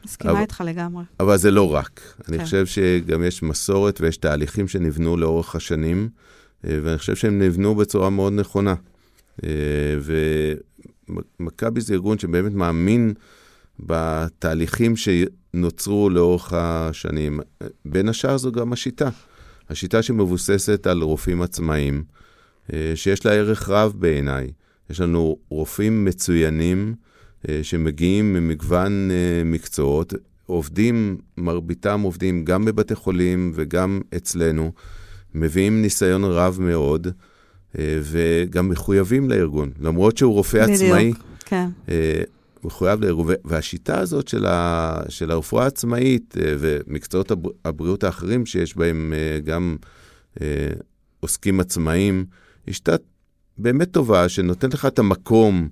מסכימה 0.05 0.41
איתך 0.41 0.62
לגמרי. 0.67 1.05
אבל 1.21 1.37
זה 1.37 1.50
לא 1.50 1.75
רק. 1.75 2.00
כן. 2.00 2.35
אני 2.35 2.45
חושב 2.45 2.67
שגם 2.67 3.25
יש 3.25 3.43
מסורת 3.43 4.00
ויש 4.00 4.17
תהליכים 4.17 4.69
שנבנו 4.69 5.17
לאורך 5.17 5.57
השנים, 5.57 6.09
אה, 6.64 6.79
ואני 6.83 6.99
חושב 6.99 7.17
שהם 7.17 7.43
נבנו 7.43 7.75
בצורה 7.75 8.11
מאוד 8.11 8.33
נכונה. 8.33 8.75
אה, 9.45 9.49
ומכבי 11.41 11.81
זה 11.81 11.95
ארגון 11.95 12.19
שבאמת 12.19 12.52
מאמין 12.52 13.14
בתהליכים 13.81 14.95
שנוצרו 14.97 16.11
לאורך 16.11 16.52
השנים. 16.52 17.41
בין 17.85 18.09
השאר 18.09 18.37
זו 18.37 18.52
גם 18.52 18.73
השיטה. 18.73 19.09
השיטה 19.71 20.02
שמבוססת 20.02 20.87
על 20.87 21.02
רופאים 21.02 21.43
עצמאיים, 21.43 22.05
אה, 22.73 22.93
שיש 22.95 23.26
לה 23.26 23.33
ערך 23.33 23.69
רב 23.69 23.93
בעיניי. 23.99 24.50
יש 24.93 25.01
לנו 25.01 25.37
רופאים 25.49 26.05
מצוינים, 26.05 26.95
אה, 27.49 27.61
שמגיעים 27.63 28.33
ממגוון 28.33 29.11
אה, 29.11 29.45
מקצועות, 29.45 30.15
עובדים, 30.47 31.19
מרביתם 31.37 32.01
עובדים 32.01 32.45
גם 32.45 32.65
בבתי 32.65 32.95
חולים 32.95 33.53
וגם 33.55 34.01
אצלנו, 34.17 34.73
מביאים 35.35 35.83
ניסיון 35.83 36.25
רב 36.25 36.59
מאוד, 36.61 37.07
אה, 37.79 37.99
וגם 38.03 38.69
מחויבים 38.69 39.31
לארגון, 39.31 39.73
למרות 39.81 40.17
שהוא 40.19 40.35
רופא 40.35 40.63
בדיוק, 40.63 40.83
עצמאי. 40.83 41.13
כן. 41.45 41.69
מחויב 42.65 43.01
לארגון, 43.01 43.27
והשיטה 43.45 43.99
הזאת 43.99 44.29
של, 44.29 44.47
ה, 44.47 45.01
של 45.09 45.31
הרפואה 45.31 45.65
העצמאית 45.65 46.35
ומקצועות 46.39 47.33
הבריאות 47.65 48.05
האחרים 48.05 48.47
שיש 48.47 48.77
בהם 48.77 49.13
גם 49.45 49.77
עוסקים 51.21 51.61
עצמאיים, 51.61 52.25
היא 52.67 52.75
שיטה 52.75 52.97
באמת 53.59 53.90
טובה, 53.90 54.28
שנותנת 54.28 54.75
לך 54.75 54.87
את 54.87 54.99
המקום 54.99 55.68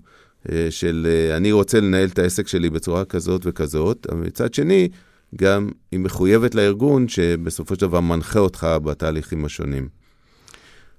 אה, 0.52 0.66
של 0.70 1.06
אה, 1.10 1.36
אני 1.36 1.52
רוצה 1.52 1.80
לנהל 1.80 2.08
את 2.08 2.18
העסק 2.18 2.48
שלי 2.48 2.70
בצורה 2.70 3.04
כזאת 3.04 3.42
וכזאת, 3.44 4.06
אבל 4.10 4.20
מצד 4.20 4.54
שני, 4.54 4.88
גם 5.36 5.70
היא 5.92 6.00
מחויבת 6.00 6.54
לארגון 6.54 7.08
שבסופו 7.08 7.74
של 7.74 7.80
דבר 7.80 8.00
מנחה 8.00 8.38
אותך 8.38 8.66
בתהליכים 8.82 9.44
השונים. 9.44 9.88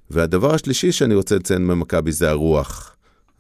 והדבר 0.09 0.55
השלישי 0.55 0.91
שאני 0.91 1.15
רוצה 1.15 1.35
לציין 1.35 1.67
במכבי 1.67 2.11
זה 2.11 2.29
הרוח. 2.29 2.95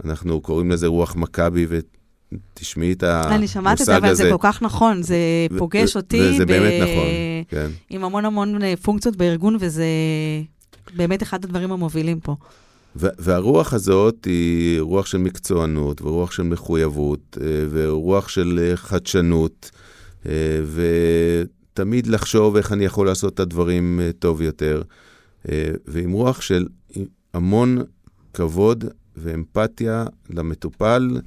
אנחנו 0.05 0.41
קוראים 0.41 0.71
לזה 0.71 0.87
רוח 0.87 1.15
מכבי, 1.15 1.67
ותשמעי 1.69 2.91
את 2.93 3.03
המושג 3.03 3.25
הזה. 3.25 3.35
אני 3.35 3.47
שמעת 3.47 3.81
את 3.81 3.85
זה, 3.85 3.97
אבל 3.97 4.13
זה 4.13 4.29
כל 4.31 4.37
כך 4.39 4.61
נכון, 4.61 5.03
זה 5.03 5.17
פוגש 5.57 5.95
אותי. 5.95 6.21
וזה 6.21 6.45
באמת 6.45 6.81
נכון, 6.81 7.05
כן. 7.47 7.67
עם 7.89 8.03
המון 8.03 8.25
המון 8.25 8.63
אה, 8.63 8.73
פונקציות 8.81 9.15
בארגון, 9.15 9.57
וזה 9.59 9.85
באמת 10.95 11.23
אחד 11.23 11.45
הדברים 11.45 11.71
המובילים 11.71 12.19
פה. 12.19 12.35
והרוח 12.95 13.73
הזאת 13.73 14.25
היא 14.25 14.81
רוח 14.81 15.05
של 15.05 15.17
מקצוענות, 15.17 16.01
ורוח 16.01 16.31
של 16.31 16.43
מחויבות, 16.43 17.37
אה, 17.41 17.45
ורוח 17.69 18.27
של 18.27 18.59
אה, 18.61 18.77
חדשנות, 18.77 19.71
אה, 20.25 20.31
ותמיד 21.73 22.07
לחשוב 22.07 22.55
איך 22.55 22.71
אני 22.71 22.85
יכול 22.85 23.07
לעשות 23.07 23.33
את 23.33 23.39
הדברים 23.39 23.99
טוב 24.19 24.41
יותר, 24.41 24.81
ועם 25.85 26.11
רוח 26.11 26.41
של 26.41 26.67
המון 27.33 27.77
כבוד 28.33 28.85
ואמפתיה 29.17 30.05
למטופל, 30.29 31.21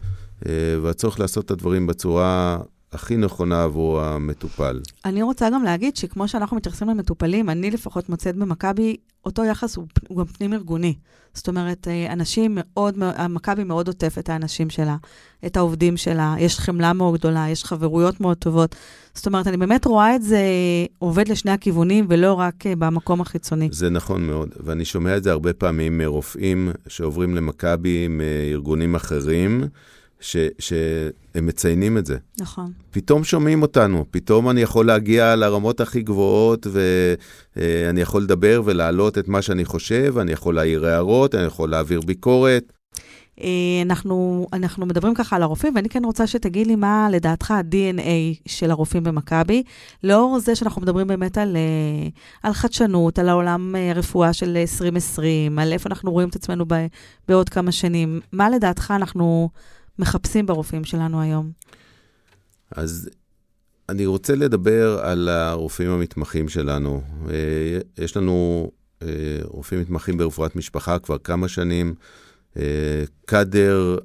והצורך 0.83 1.21
לעשות 1.21 1.45
את 1.45 1.51
הדברים 1.51 1.87
בצורה 1.87 2.59
הכי 2.95 3.17
נכונה 3.17 3.63
עבור 3.63 4.01
המטופל. 4.01 4.81
אני 5.05 5.23
רוצה 5.23 5.51
גם 5.51 5.63
להגיד 5.63 5.97
שכמו 5.97 6.29
שאנחנו 6.29 6.57
מתייחסים 6.57 6.89
למטופלים, 6.89 7.51
אני 7.51 7.71
לפחות 7.71 8.09
מוצאת 8.09 8.37
במכבי, 8.37 8.97
אותו 9.27 9.45
יחס 9.45 9.77
הוא, 9.77 9.87
הוא 10.09 10.19
גם 10.19 10.25
פנים-ארגוני. 10.25 10.95
זאת 11.35 11.49
אומרת, 11.49 11.89
אה, 11.89 12.13
אנשים 12.13 12.59
מאוד, 12.61 12.99
מכבי 13.29 13.65
מאוד 13.65 13.89
עוטף 13.89 14.15
את 14.19 14.29
האנשים 14.29 14.71
שלה, 14.71 14.97
את 15.47 15.57
העובדים 15.57 15.97
שלה, 15.97 16.35
יש 16.39 16.59
חמלה 16.59 16.93
מאוד 16.93 17.19
גדולה, 17.19 17.47
יש 17.49 17.65
חברויות 17.65 18.21
מאוד 18.21 18.37
טובות. 18.37 18.75
זאת 19.15 19.27
אומרת, 19.27 19.47
אני 19.47 19.57
באמת 19.57 19.85
רואה 19.87 20.17
את 20.17 20.23
זה 20.23 20.43
עובד 20.99 21.29
לשני 21.29 21.51
הכיוונים, 21.51 22.07
ולא 22.09 22.33
רק 22.33 22.67
אה, 22.67 22.77
במקום 22.77 23.21
החיצוני. 23.21 23.69
זה 23.73 23.91
נכון 23.91 24.27
מאוד, 24.27 24.49
ואני 24.65 24.85
שומע 24.85 25.17
את 25.17 25.23
זה 25.23 25.31
הרבה 25.31 25.53
פעמים 25.53 25.99
מרופאים 25.99 26.71
שעוברים 26.89 27.35
למכבי 27.35 28.09
מארגונים 28.09 28.95
אחרים. 28.95 29.65
ש, 30.25 30.37
שהם 30.59 31.47
מציינים 31.47 31.99
את 31.99 32.07
זה. 32.07 32.17
נכון. 32.41 32.73
פתאום 32.91 33.25
שומעים 33.25 33.63
אותנו, 33.63 34.05
פתאום 34.11 34.51
אני 34.51 34.61
יכול 34.61 34.87
להגיע 34.87 35.37
לרמות 35.37 35.81
הכי 35.81 36.03
גבוהות, 36.03 36.67
ואני 37.57 38.01
יכול 38.01 38.23
לדבר 38.23 38.63
ולהעלות 38.65 39.19
את 39.19 39.29
מה 39.29 39.43
שאני 39.43 39.65
חושב, 39.65 40.19
אני 40.19 40.33
יכול 40.33 40.55
להעיר 40.55 40.87
הערות, 40.87 41.35
אני 41.35 41.45
יכול 41.45 41.71
להעביר 41.71 42.01
ביקורת. 42.01 42.73
אה, 43.41 43.83
אנחנו, 43.83 44.47
אנחנו 44.53 44.87
מדברים 44.87 45.15
ככה 45.15 45.37
על 45.37 45.43
הרופאים, 45.43 45.75
ואני 45.75 45.89
כן 45.89 46.05
רוצה 46.05 46.27
שתגיד 46.27 46.67
לי 46.67 46.77
מה 46.77 47.09
לדעתך 47.11 47.51
ה-DNA 47.51 48.41
של 48.47 48.71
הרופאים 48.71 49.05
במכבי, 49.05 49.63
לאור 50.05 50.39
זה 50.39 50.57
שאנחנו 50.57 50.83
מדברים 50.83 51.07
באמת 51.07 51.39
על, 51.39 51.57
אה, 51.57 52.09
על 52.43 52.53
חדשנות, 52.53 53.19
על 53.19 53.29
העולם 53.29 53.77
אה, 53.77 53.91
הרפואה 53.91 54.33
של 54.33 54.57
2020, 54.57 55.59
על 55.59 55.73
איפה 55.73 55.89
אנחנו 55.89 56.13
רואים 56.13 56.29
את 56.29 56.37
עצמנו 56.37 56.65
בעוד 57.29 57.49
כמה 57.49 57.73
שנים. 57.73 58.21
מה 58.33 58.51
לדעתך 58.51 58.93
אנחנו 58.97 59.49
מחפשים 59.99 60.47
ברופאים 60.47 60.85
שלנו 60.85 61.21
היום? 61.21 61.51
אז 62.71 63.11
אני 63.89 64.07
רוצה 64.07 64.35
לדבר 64.35 64.99
על 65.03 65.29
הרופאים 65.29 65.91
המתמחים 65.91 66.49
שלנו. 66.49 67.03
אה, 67.31 68.05
יש 68.05 68.17
לנו 68.17 68.71
אה, 69.03 69.09
רופאים 69.45 69.81
מתמחים 69.81 70.17
ברפואת 70.17 70.57
משפחה 70.57 70.99
כבר 70.99 71.19
כמה 71.19 71.49
שנים, 71.49 71.95
אה, 72.57 73.05
קאדר 73.27 73.99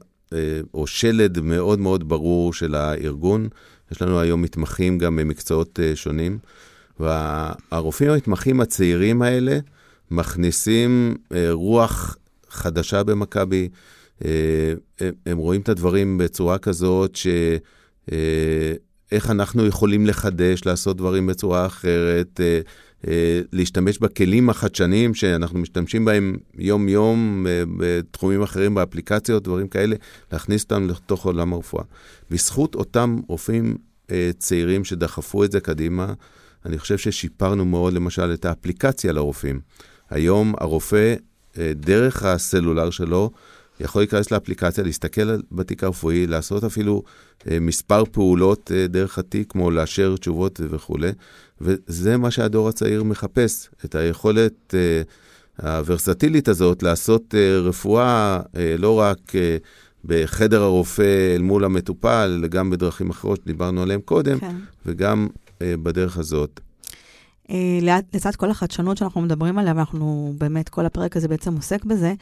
או 0.74 0.88
שלד 0.88 1.40
מאוד 1.40 1.80
מאוד 1.80 2.10
ברור 2.10 2.54
של 2.54 2.76
הארגון. 2.76 3.48
יש 3.92 4.02
לנו 4.02 4.20
היום 4.20 4.42
מתמחים 4.42 4.98
גם 4.98 5.16
במקצועות 5.16 5.80
שונים, 5.96 6.38
והרופאים 7.00 8.12
המתמחים 8.12 8.62
הצעירים 8.62 9.22
האלה 9.22 9.60
מכניסים 10.12 11.16
רוח 11.52 12.18
חדשה 12.50 13.04
במכבי, 13.04 13.70
הם 15.26 15.38
רואים 15.38 15.62
את 15.62 15.70
הדברים 15.70 16.18
בצורה 16.18 16.58
כזאת 16.58 17.16
ש... 17.16 17.28
אה, 18.12 18.74
איך 19.12 19.30
אנחנו 19.30 19.66
יכולים 19.66 20.06
לחדש, 20.06 20.66
לעשות 20.66 20.98
דברים 20.98 21.28
בצורה 21.28 21.66
אחרת, 21.66 22.40
אה, 23.08 23.42
להשתמש 23.54 23.98
בכלים 23.98 24.50
החדשניים 24.50 25.14
שאנחנו 25.14 25.60
משתמשים 25.60 26.06
בהם 26.06 26.38
יום-יום 26.58 27.46
בתחומים 27.78 28.42
אחרים, 28.42 28.76
באפליקציות, 28.76 29.44
דברים 29.44 29.68
כאלה, 29.68 29.96
להכניס 30.32 30.64
אותם 30.64 30.88
לתוך 30.88 31.26
עולם 31.26 31.54
הרפואה. 31.54 31.84
בזכות 32.32 32.76
אותם 32.76 33.20
רופאים 33.28 33.76
צעירים 34.38 34.84
שדחפו 34.84 35.44
את 35.44 35.52
זה 35.52 35.60
קדימה, 35.60 36.14
אני 36.66 36.80
חושב 36.80 36.98
ששיפרנו 36.98 37.66
מאוד, 37.66 37.94
למשל, 37.94 38.34
את 38.34 38.46
האפליקציה 38.46 39.14
לרופאים. 39.14 39.60
היום 40.10 40.54
הרופא 40.58 41.16
אה, 41.58 41.72
דרך 41.76 42.24
הסלולר 42.24 42.90
שלו, 42.90 43.32
יכול 43.80 44.02
להיכנס 44.02 44.32
לאפליקציה, 44.32 44.84
להסתכל 44.84 45.36
בתיק 45.52 45.84
הרפואי, 45.84 46.28
לעשות 46.28 46.64
אפילו 46.64 47.04
אה, 47.52 47.60
מספר 47.60 48.04
פעולות 48.12 48.72
אה, 48.76 48.88
דרך 48.88 49.18
התיק, 49.18 49.52
כמו 49.52 49.72
לאשר 49.72 50.16
תשובות 50.18 50.62
וכולי, 50.70 51.12
וזה 51.62 52.18
מה 52.18 52.32
שהדור 52.32 52.70
הצעיר 52.70 53.04
מחפש, 53.04 53.70
את 53.86 53.96
היכולת 53.96 54.74
אה, 54.74 55.02
הוורסטילית 55.62 56.48
הזאת 56.48 56.84
לעשות 56.84 57.36
אה, 57.36 57.60
רפואה 57.60 58.40
אה, 58.56 58.76
לא 58.78 59.00
רק 59.00 59.36
אה, 59.36 59.58
בחדר 60.06 60.62
הרופא 60.62 61.36
אל 61.36 61.42
מול 61.42 61.66
המטופל, 61.66 62.38
אלא 62.40 62.48
גם 62.48 62.70
בדרכים 62.70 63.10
אחרות 63.10 63.40
שדיברנו 63.44 63.82
עליהן 63.82 64.02
קודם, 64.02 64.40
כן. 64.40 64.56
וגם 64.86 65.28
אה, 65.62 65.74
בדרך 65.84 66.18
הזאת. 66.18 66.60
אה, 67.50 68.00
לצד 68.14 68.36
כל 68.36 68.50
החדשנות 68.50 68.98
שאנחנו 68.98 69.22
מדברים 69.22 69.58
עליה, 69.58 69.74
ואנחנו 69.76 70.34
באמת, 70.38 70.70
כל 70.70 70.86
הפרק 70.86 71.18
הזה 71.18 71.28
בעצם 71.28 71.56
עוסק 71.56 71.86
בזה, 71.86 72.14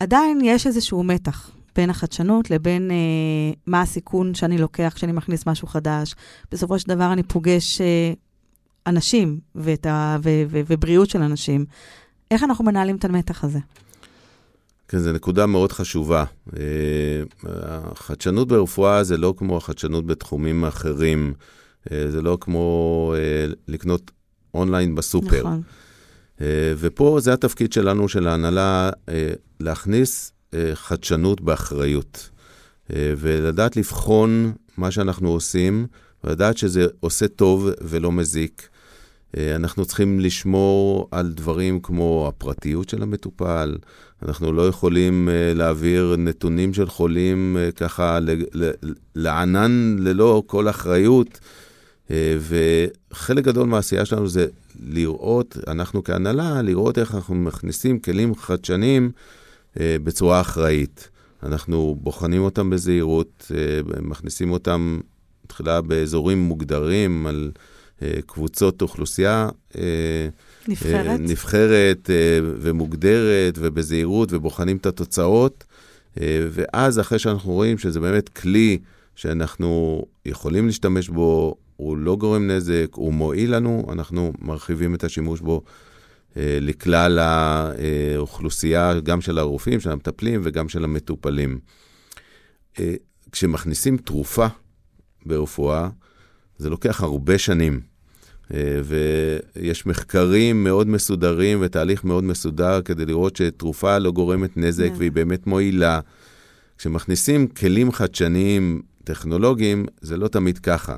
עדיין 0.00 0.40
יש 0.44 0.66
איזשהו 0.66 1.02
מתח 1.02 1.50
בין 1.76 1.90
החדשנות 1.90 2.50
לבין 2.50 2.90
אה, 2.90 2.96
מה 3.66 3.80
הסיכון 3.80 4.34
שאני 4.34 4.58
לוקח 4.58 4.92
כשאני 4.94 5.12
מכניס 5.12 5.46
משהו 5.46 5.68
חדש. 5.68 6.14
בסופו 6.52 6.78
של 6.78 6.88
דבר 6.88 7.12
אני 7.12 7.22
פוגש 7.22 7.80
אה, 7.80 8.12
אנשים 8.86 9.40
ואת 9.54 9.86
ה, 9.86 10.16
ו, 10.22 10.30
ו, 10.48 10.60
ובריאות 10.66 11.10
של 11.10 11.22
אנשים. 11.22 11.64
איך 12.30 12.42
אנחנו 12.42 12.64
מנהלים 12.64 12.96
את 12.96 13.04
המתח 13.04 13.44
הזה? 13.44 13.58
כן, 14.88 14.98
זו 14.98 15.12
נקודה 15.12 15.46
מאוד 15.46 15.72
חשובה. 15.72 16.24
אה, 16.56 16.62
החדשנות 17.92 18.48
ברפואה 18.48 19.04
זה 19.04 19.16
לא 19.16 19.34
כמו 19.36 19.56
החדשנות 19.56 20.06
בתחומים 20.06 20.64
אחרים. 20.64 21.34
אה, 21.92 22.10
זה 22.10 22.22
לא 22.22 22.38
כמו 22.40 23.14
אה, 23.16 23.46
לקנות 23.68 24.10
אונליין 24.54 24.94
בסופר. 24.94 25.40
נכון. 25.40 25.62
אה, 26.40 26.46
ופה 26.78 27.18
זה 27.20 27.32
התפקיד 27.32 27.72
שלנו, 27.72 28.08
של 28.08 28.28
ההנהלה, 28.28 28.90
אה, 29.08 29.30
להכניס 29.60 30.32
אה, 30.54 30.70
חדשנות 30.74 31.40
באחריות. 31.40 32.30
ולדעת 32.90 33.76
לבחון 33.76 34.52
מה 34.76 34.90
שאנחנו 34.90 35.28
עושים, 35.28 35.86
ולדעת 36.24 36.58
שזה 36.58 36.86
עושה 37.00 37.28
טוב 37.28 37.68
ולא 37.80 38.12
מזיק. 38.12 38.68
אנחנו 39.36 39.84
צריכים 39.84 40.20
לשמור 40.20 41.08
על 41.10 41.32
דברים 41.32 41.80
כמו 41.80 42.24
הפרטיות 42.28 42.88
של 42.88 43.02
המטופל. 43.02 43.76
אנחנו 44.22 44.52
לא 44.52 44.68
יכולים 44.68 45.28
להעביר 45.54 46.14
נתונים 46.18 46.74
של 46.74 46.88
חולים 46.88 47.56
ככה 47.76 48.18
לענן 49.14 49.96
ללא 49.98 50.42
כל 50.46 50.68
אחריות. 50.68 51.40
אה, 52.10 52.36
וחלק 53.10 53.44
גדול 53.44 53.66
מהעשייה 53.66 54.04
שלנו 54.04 54.28
זה 54.28 54.46
לראות, 54.86 55.56
אנחנו 55.66 56.04
כהנהלה, 56.04 56.62
לראות 56.62 56.98
איך 56.98 57.14
אנחנו 57.14 57.34
מכניסים 57.34 57.98
כלים 57.98 58.34
חדשניים 58.34 59.10
אה, 59.80 59.96
בצורה 60.04 60.40
אחראית. 60.40 61.08
אנחנו 61.42 61.96
בוחנים 62.00 62.42
אותם 62.42 62.70
בזהירות, 62.70 63.52
אה, 63.54 64.00
מכניסים 64.02 64.52
אותם 64.52 65.00
תחילה 65.46 65.80
באזורים 65.80 66.38
מוגדרים 66.38 67.26
על 67.26 67.50
קבוצות 68.26 68.82
אוכלוסייה. 68.82 69.48
נבחרת? 70.68 71.20
נבחרת 71.20 72.10
ומוגדרת 72.42 73.58
ובזהירות 73.58 74.32
ובוחנים 74.32 74.76
את 74.76 74.86
התוצאות. 74.86 75.64
ואז 76.50 77.00
אחרי 77.00 77.18
שאנחנו 77.18 77.52
רואים 77.52 77.78
שזה 77.78 78.00
באמת 78.00 78.28
כלי 78.28 78.78
שאנחנו 79.14 80.02
יכולים 80.26 80.66
להשתמש 80.66 81.08
בו, 81.08 81.56
הוא 81.76 81.96
לא 81.96 82.16
גורם 82.16 82.50
נזק, 82.50 82.88
הוא 82.94 83.14
מועיל 83.14 83.54
לנו, 83.54 83.86
אנחנו 83.92 84.32
מרחיבים 84.38 84.94
את 84.94 85.04
השימוש 85.04 85.40
בו 85.40 85.62
אה, 86.36 86.58
לכלל 86.60 87.18
האוכלוסייה, 87.18 89.00
גם 89.00 89.20
של 89.20 89.38
הרופאים, 89.38 89.80
של 89.80 89.90
המטפלים 89.90 90.40
וגם 90.44 90.68
של 90.68 90.84
המטופלים. 90.84 91.58
אה, 92.80 92.94
כשמכניסים 93.32 93.96
תרופה 93.96 94.46
ברפואה, 95.26 95.88
זה 96.58 96.70
לוקח 96.70 97.00
הרבה 97.00 97.38
שנים. 97.38 97.80
אה, 98.54 98.80
ויש 98.84 99.86
מחקרים 99.86 100.64
מאוד 100.64 100.86
מסודרים 100.86 101.58
ותהליך 101.60 102.04
מאוד 102.04 102.24
מסודר 102.24 102.82
כדי 102.82 103.06
לראות 103.06 103.36
שתרופה 103.36 103.98
לא 103.98 104.10
גורמת 104.10 104.56
נזק 104.56 104.84
נזק. 104.84 104.98
והיא 104.98 105.12
באמת 105.12 105.46
מועילה. 105.46 106.00
כשמכניסים 106.78 107.46
כלים 107.46 107.92
חדשניים, 107.92 108.82
טכנולוגיים, 109.04 109.86
זה 110.00 110.16
לא 110.16 110.28
תמיד 110.28 110.58
ככה. 110.58 110.96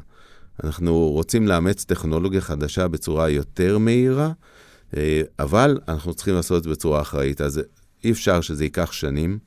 אנחנו 0.65 1.09
רוצים 1.11 1.49
לאמץ 1.49 1.85
טכנולוגיה 1.85 2.41
חדשה 2.41 2.89
בצורה 2.89 3.31
יותר 3.31 3.79
מהירה, 3.79 4.33
אה, 4.97 5.23
אבל 5.39 5.79
אנחנו 5.89 6.15
צריכים 6.15 6.35
לעשות 6.35 6.59
את 6.59 6.63
זה 6.63 6.71
בצורה 6.71 7.01
אחראית. 7.01 7.41
אז 7.41 7.61
אי 8.05 8.11
אפשר 8.11 8.41
שזה 8.41 8.65
ייקח 8.65 8.93
שנים, 8.93 9.39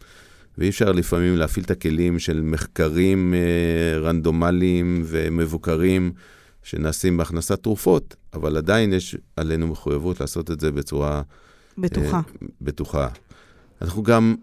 ואי 0.58 0.70
אפשר 0.70 0.92
לפעמים 0.92 1.36
להפעיל 1.36 1.66
את 1.66 1.72
הכלים 1.72 2.20
של 2.20 2.42
מחקרים 2.42 3.34
אה, 3.34 4.00
רנדומליים 4.00 5.04
ומבוקרים 5.06 6.12
שנעשים 6.64 7.18
בהכנסת 7.18 7.64
תרופות, 7.64 8.16
אבל 8.34 8.58
עדיין 8.58 8.94
יש 8.94 9.16
עלינו 9.36 9.68
מחויבות 9.68 10.22
לעשות 10.22 10.52
את 10.52 10.60
זה 10.60 10.72
בצורה 10.72 11.22
בטוחה. 11.78 12.18
אה, 12.18 12.48
בטוחה. 12.62 13.08
אנחנו 13.82 14.04
גם 14.04 14.36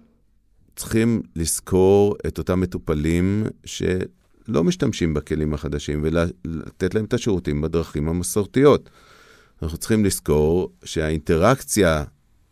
צריכים 0.77 1.23
לזכור 1.37 2.17
את 2.27 2.39
אותם 2.39 2.61
מטופלים 2.61 3.45
שלא 3.65 4.05
משתמשים 4.49 5.15
בכלים 5.15 5.55
החדשים 5.55 6.01
ולתת 6.03 6.95
להם 6.95 7.05
את 7.05 7.15
השירותים 7.15 7.61
בדרכים 7.61 8.09
המסורתיות. 8.09 8.91
אנחנו 9.63 9.79
צריכים 9.79 10.05
לזכור 10.05 10.73
שהאינטראקציה 10.85 12.05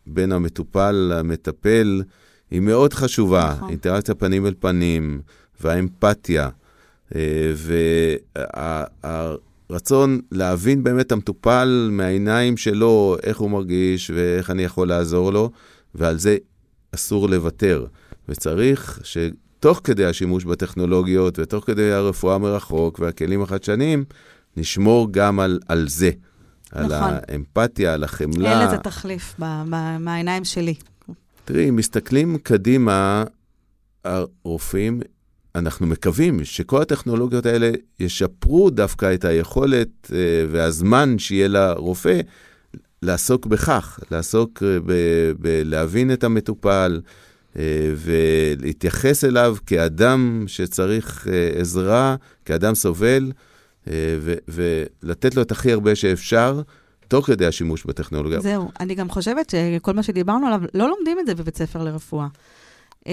בין 0.07 0.33
המטופל 0.33 0.93
למטפל 0.93 2.03
היא 2.51 2.61
מאוד 2.61 2.95
חשובה. 2.95 3.55
נכון. 3.57 3.71
אינטראקציה 3.71 4.15
פנים 4.15 4.47
אל 4.47 4.55
פנים 4.61 5.21
והאמפתיה. 5.61 6.49
אה, 7.15 7.53
והרצון 9.71 10.21
להבין 10.33 10.83
באמת 10.83 11.07
את 11.07 11.13
המטופל 11.13 11.89
מהעיניים 11.93 12.57
שלו, 12.57 13.17
איך 13.23 13.39
הוא 13.39 13.51
מרגיש 13.51 14.11
ואיך 14.15 14.51
אני 14.51 14.63
יכול 14.63 14.89
לעזור 14.89 15.33
לו, 15.33 15.51
ועל 15.95 16.19
זה 16.19 16.37
אסור 16.95 17.29
לוותר. 17.29 17.87
וצריך 18.29 19.01
שתוך 19.67 19.81
כדי 19.85 20.05
השימוש 20.05 20.45
בטכנולוגיות 20.45 21.39
ותוך 21.39 21.65
כדי 21.67 21.93
הרפואה 21.93 22.39
מרחוק 22.39 22.99
והכלים 22.99 23.43
החדשניים, 23.43 24.05
נשמור 24.57 25.09
גם 25.11 25.41
על, 25.41 25.59
על 25.69 25.89
זה. 25.89 26.11
על 26.73 26.87
נכון. 26.87 27.15
האמפתיה, 27.29 27.95
על 27.95 28.05
החמלה. 28.05 28.61
אין 28.61 28.69
לזה 28.69 28.79
תחליף 28.79 29.35
ב- 29.39 29.63
ב- 29.71 29.97
מהעיניים 30.01 30.45
שלי. 30.45 30.75
תראי, 31.45 31.69
אם 31.69 31.77
מסתכלים 31.77 32.39
קדימה, 32.39 33.25
הרופאים, 34.05 35.01
אנחנו 35.55 35.87
מקווים 35.87 36.45
שכל 36.45 36.83
הטכנולוגיות 36.83 37.47
האלה 37.47 37.71
ישפרו 38.01 38.71
דווקא 38.71 39.15
את 39.15 39.25
היכולת 39.25 40.11
אה, 40.13 40.19
והזמן 40.51 41.19
שיהיה 41.19 41.49
לרופא 41.49 42.21
לעסוק 43.03 43.47
בכך, 43.47 43.99
לעסוק 44.11 44.63
אה, 44.63 44.79
בלהבין 45.39 46.13
את 46.13 46.25
המטופל 46.25 47.01
ולהתייחס 47.97 49.25
אליו 49.25 49.57
כאדם 49.67 50.45
שצריך 50.47 51.29
אה, 51.31 51.61
עזרה, 51.61 52.17
כאדם 52.45 52.75
סובל, 52.75 53.33
אה, 53.89 54.19
ולתת 54.49 55.35
לו 55.35 55.43
את 55.43 55.53
הכי 55.53 55.73
הרבה 55.73 55.95
שאפשר, 55.95 56.63
תוך 57.09 57.27
כדי 57.27 57.47
השימוש 57.47 57.85
בטכנולוגיה. 57.85 58.41
זהו, 58.41 58.71
אני 58.81 58.95
גם 58.95 59.09
חושבת 59.09 59.51
שכל 59.51 59.93
מה 59.93 60.03
שדיברנו 60.03 60.47
עליו, 60.47 60.61
לא 60.75 60.89
לומדים 60.89 61.19
את 61.19 61.27
זה 61.27 61.35
בבית 61.35 61.57
ספר 61.57 61.85
לרפואה. 61.85 62.27
אה, 63.07 63.13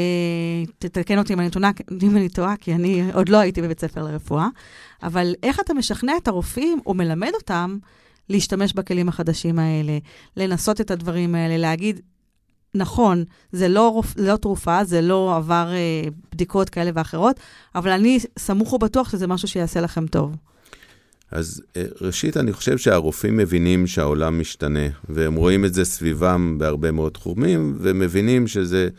תתקן 0.79 1.17
אותי 1.17 1.33
אם 1.33 1.39
אני, 1.39 1.49
טועה, 1.49 1.71
אם 2.03 2.17
אני 2.17 2.29
טועה, 2.29 2.57
כי 2.57 2.73
אני 2.73 3.11
עוד 3.13 3.29
לא 3.29 3.37
הייתי 3.37 3.61
בבית 3.61 3.79
ספר 3.79 4.03
לרפואה, 4.03 4.47
אבל 5.03 5.35
איך 5.43 5.59
אתה 5.59 5.73
משכנע 5.73 6.13
את 6.17 6.27
הרופאים 6.27 6.79
או 6.85 6.93
מלמד 6.93 7.31
אותם 7.33 7.77
להשתמש 8.29 8.73
בכלים 8.73 9.09
החדשים 9.09 9.59
האלה, 9.59 9.97
לנסות 10.37 10.81
את 10.81 10.91
הדברים 10.91 11.35
האלה, 11.35 11.57
להגיד, 11.57 12.01
נכון, 12.75 13.23
זה 13.51 13.67
לא. 13.67 14.01
זה 14.15 14.27
לא 14.31 14.37
תרופה, 14.37 14.83
זה 14.83 15.01
לא 15.01 15.35
עבר 15.35 15.69
אה, 15.73 16.09
בדיקות 16.33 16.69
כאלה 16.69 16.91
ואחרות, 16.93 17.39
אבל 17.75 17.91
אני 17.91 18.19
סמוך 18.39 18.73
ובטוח 18.73 19.09
שזה 19.11 19.27
משהו 19.27 19.47
שיעשה 19.47 19.81
לכם 19.81 20.07
טוב. 20.07 20.35
אז 21.31 21.61
אה, 21.77 21.85
ראשית, 22.01 22.37
אני 22.37 22.53
חושב 22.53 22.77
שהרופאים 22.77 23.37
מבינים 23.37 23.87
שהעולם 23.87 24.39
משתנה, 24.39 24.87
והם 25.09 25.35
רואים 25.35 25.65
את 25.65 25.73
זה 25.73 25.85
סביבם 25.85 26.57
בהרבה 26.57 26.91
מאוד 26.91 27.11
תחומים, 27.11 27.77
ומבינים 27.79 28.47
שזה 28.47 28.89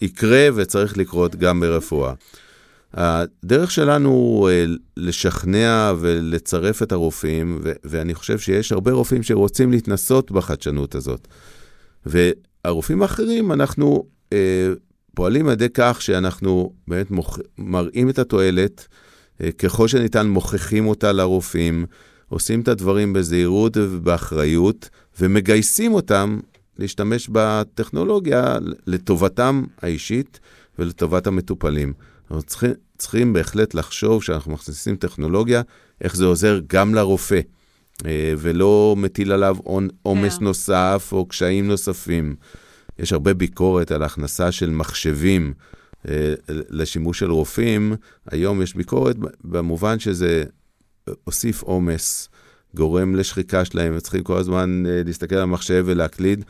יקרה 0.00 0.48
וצריך 0.54 0.98
לקרות 0.98 1.36
גם 1.36 1.60
ברפואה. 1.60 2.12
הדרך 2.94 3.70
שלנו 3.70 4.48
אה, 4.50 4.64
לשכנע 4.96 5.92
ולצרף 6.00 6.82
את 6.82 6.92
הרופאים, 6.92 7.60
ואני 7.84 8.14
חושב 8.14 8.38
שיש 8.38 8.72
הרבה 8.72 8.92
רופאים 8.92 9.22
שרוצים 9.22 9.70
להתנסות 9.70 10.30
בחדשנות 10.30 10.94
הזאת. 10.94 11.28
והרופאים 12.64 13.02
האחרים, 13.02 13.52
אנחנו 13.52 14.04
אה, 14.32 14.72
פועלים 15.14 15.46
על 15.46 15.52
ידי 15.52 15.68
כך 15.74 16.02
שאנחנו 16.02 16.72
באמת 16.88 17.10
מוכ... 17.10 17.38
מראים 17.58 18.10
את 18.10 18.18
התועלת, 18.18 18.88
אה, 19.40 19.52
ככל 19.52 19.88
שניתן 19.88 20.28
מוכיחים 20.28 20.86
אותה 20.86 21.12
לרופאים, 21.12 21.86
עושים 22.28 22.60
את 22.60 22.68
הדברים 22.68 23.12
בזהירות 23.12 23.76
ובאחריות, 23.76 24.88
ומגייסים 25.20 25.94
אותם 25.94 26.40
להשתמש 26.78 27.28
בטכנולוגיה 27.32 28.58
לטובתם 28.86 29.64
האישית 29.82 30.40
ולטובת 30.78 31.26
המטופלים. 31.26 31.92
אנחנו 32.30 32.42
צריכים, 32.42 32.70
צריכים 32.98 33.32
בהחלט 33.32 33.74
לחשוב 33.74 34.22
שאנחנו 34.22 34.52
מכניסים 34.52 34.96
טכנולוגיה, 34.96 35.62
איך 36.00 36.16
זה 36.16 36.24
עוזר 36.24 36.60
גם 36.66 36.94
לרופא, 36.94 37.40
ולא 38.38 38.94
מטיל 38.98 39.32
עליו 39.32 39.56
עומס 40.02 40.38
yeah. 40.38 40.42
נוסף 40.42 41.08
או 41.12 41.26
קשיים 41.26 41.68
נוספים. 41.68 42.34
יש 42.98 43.12
הרבה 43.12 43.34
ביקורת 43.34 43.92
על 43.92 44.02
הכנסה 44.02 44.52
של 44.52 44.70
מחשבים 44.70 45.54
אה, 46.08 46.34
לשימוש 46.48 47.18
של 47.18 47.30
רופאים. 47.30 47.94
היום 48.30 48.62
יש 48.62 48.74
ביקורת 48.74 49.16
במובן 49.44 49.98
שזה 49.98 50.44
הוסיף 51.24 51.62
עומס, 51.62 52.28
גורם 52.74 53.14
לשחיקה 53.14 53.64
שלהם, 53.64 53.94
וצריכים 53.96 54.22
כל 54.22 54.36
הזמן 54.36 54.82
אה, 54.86 55.02
להסתכל 55.06 55.34
על 55.34 55.42
המחשב 55.42 55.84
ולהקליד. 55.86 56.44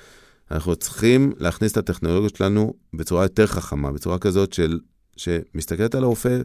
אנחנו 0.51 0.77
צריכים 0.77 1.33
להכניס 1.39 1.73
את 1.73 1.77
הטכנולוגיות 1.77 2.37
שלנו 2.37 2.75
בצורה 2.95 3.25
יותר 3.25 3.47
חכמה, 3.47 3.93
בצורה 3.93 4.19
כזאת 4.19 4.53
של, 4.53 4.81
שמסתכלת 5.17 5.95
על 5.95 6.03
הרופא 6.03 6.41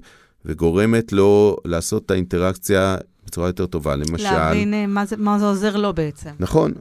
וגורמת 0.46 1.13
לו 1.13 1.58
לעשות 1.65 2.06
את 2.06 2.12
האינטראקציה 2.12 2.98
בצורה 3.26 3.48
יותר 3.48 3.66
טובה. 3.66 3.96
למשל... 3.96 4.24
להבין 4.24 4.74
אה, 4.74 4.88
מה 4.88 5.06
זה, 5.06 5.18
מה 5.18 5.40
זה 5.40 5.46
עוזר 5.46 5.78
לו 5.78 5.94
בעצם. 5.94 6.30
נכון. 6.40 6.74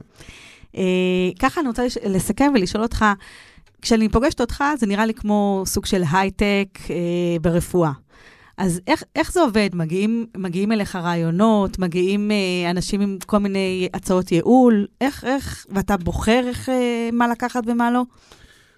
אה, 0.77 0.83
ככה 1.39 1.61
אני 1.61 1.67
רוצה 1.67 1.85
לסכם 2.05 2.51
ולשאול 2.55 2.83
אותך, 2.83 3.05
כשאני 3.81 4.09
פוגשת 4.09 4.41
אותך, 4.41 4.63
זה 4.79 4.87
נראה 4.87 5.05
לי 5.05 5.13
כמו 5.13 5.63
סוג 5.65 5.85
של 5.85 6.03
הייטק 6.11 6.67
אה, 6.89 6.95
ברפואה. 7.41 7.91
אז 8.57 8.81
איך, 8.87 9.03
איך 9.15 9.31
זה 9.31 9.41
עובד? 9.41 9.69
מגיעים, 9.73 10.25
מגיעים 10.37 10.71
אליך 10.71 10.95
רעיונות, 10.95 11.79
מגיעים 11.79 12.31
אה, 12.31 12.71
אנשים 12.71 13.01
עם 13.01 13.17
כל 13.25 13.37
מיני 13.37 13.89
הצעות 13.93 14.31
ייעול, 14.31 14.87
איך, 15.01 15.23
איך, 15.23 15.65
ואתה 15.69 15.97
בוחר 15.97 16.41
איך, 16.47 16.69
אה, 16.69 17.09
מה 17.13 17.27
לקחת 17.27 17.63
ומה 17.67 17.91
לא? 17.91 18.03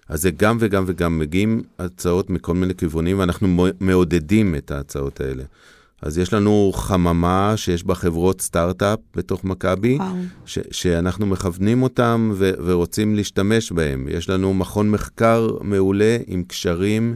אז 0.08 0.22
זה 0.22 0.30
גם 0.30 0.56
וגם 0.60 0.84
וגם, 0.86 1.18
מגיעים 1.18 1.62
הצעות 1.78 2.30
מכל 2.30 2.54
מיני 2.54 2.74
כיוונים, 2.74 3.18
ואנחנו 3.18 3.66
מעודדים 3.80 4.54
את 4.54 4.70
ההצעות 4.70 5.20
האלה. 5.20 5.42
אז 6.02 6.18
יש 6.18 6.32
לנו 6.32 6.72
חממה 6.74 7.52
שיש 7.56 7.84
בה 7.84 7.94
חברות 7.94 8.40
סטארט-אפ 8.40 8.98
בתוך 9.16 9.44
מכבי, 9.44 9.98
ש- 10.46 10.58
שאנחנו 10.70 11.26
מכוונים 11.26 11.82
אותם 11.82 12.30
ו- 12.34 12.50
ורוצים 12.64 13.14
להשתמש 13.14 13.72
בהם. 13.72 14.06
יש 14.10 14.28
לנו 14.30 14.54
מכון 14.54 14.90
מחקר 14.90 15.48
מעולה 15.60 16.16
עם 16.26 16.42
קשרים 16.42 17.14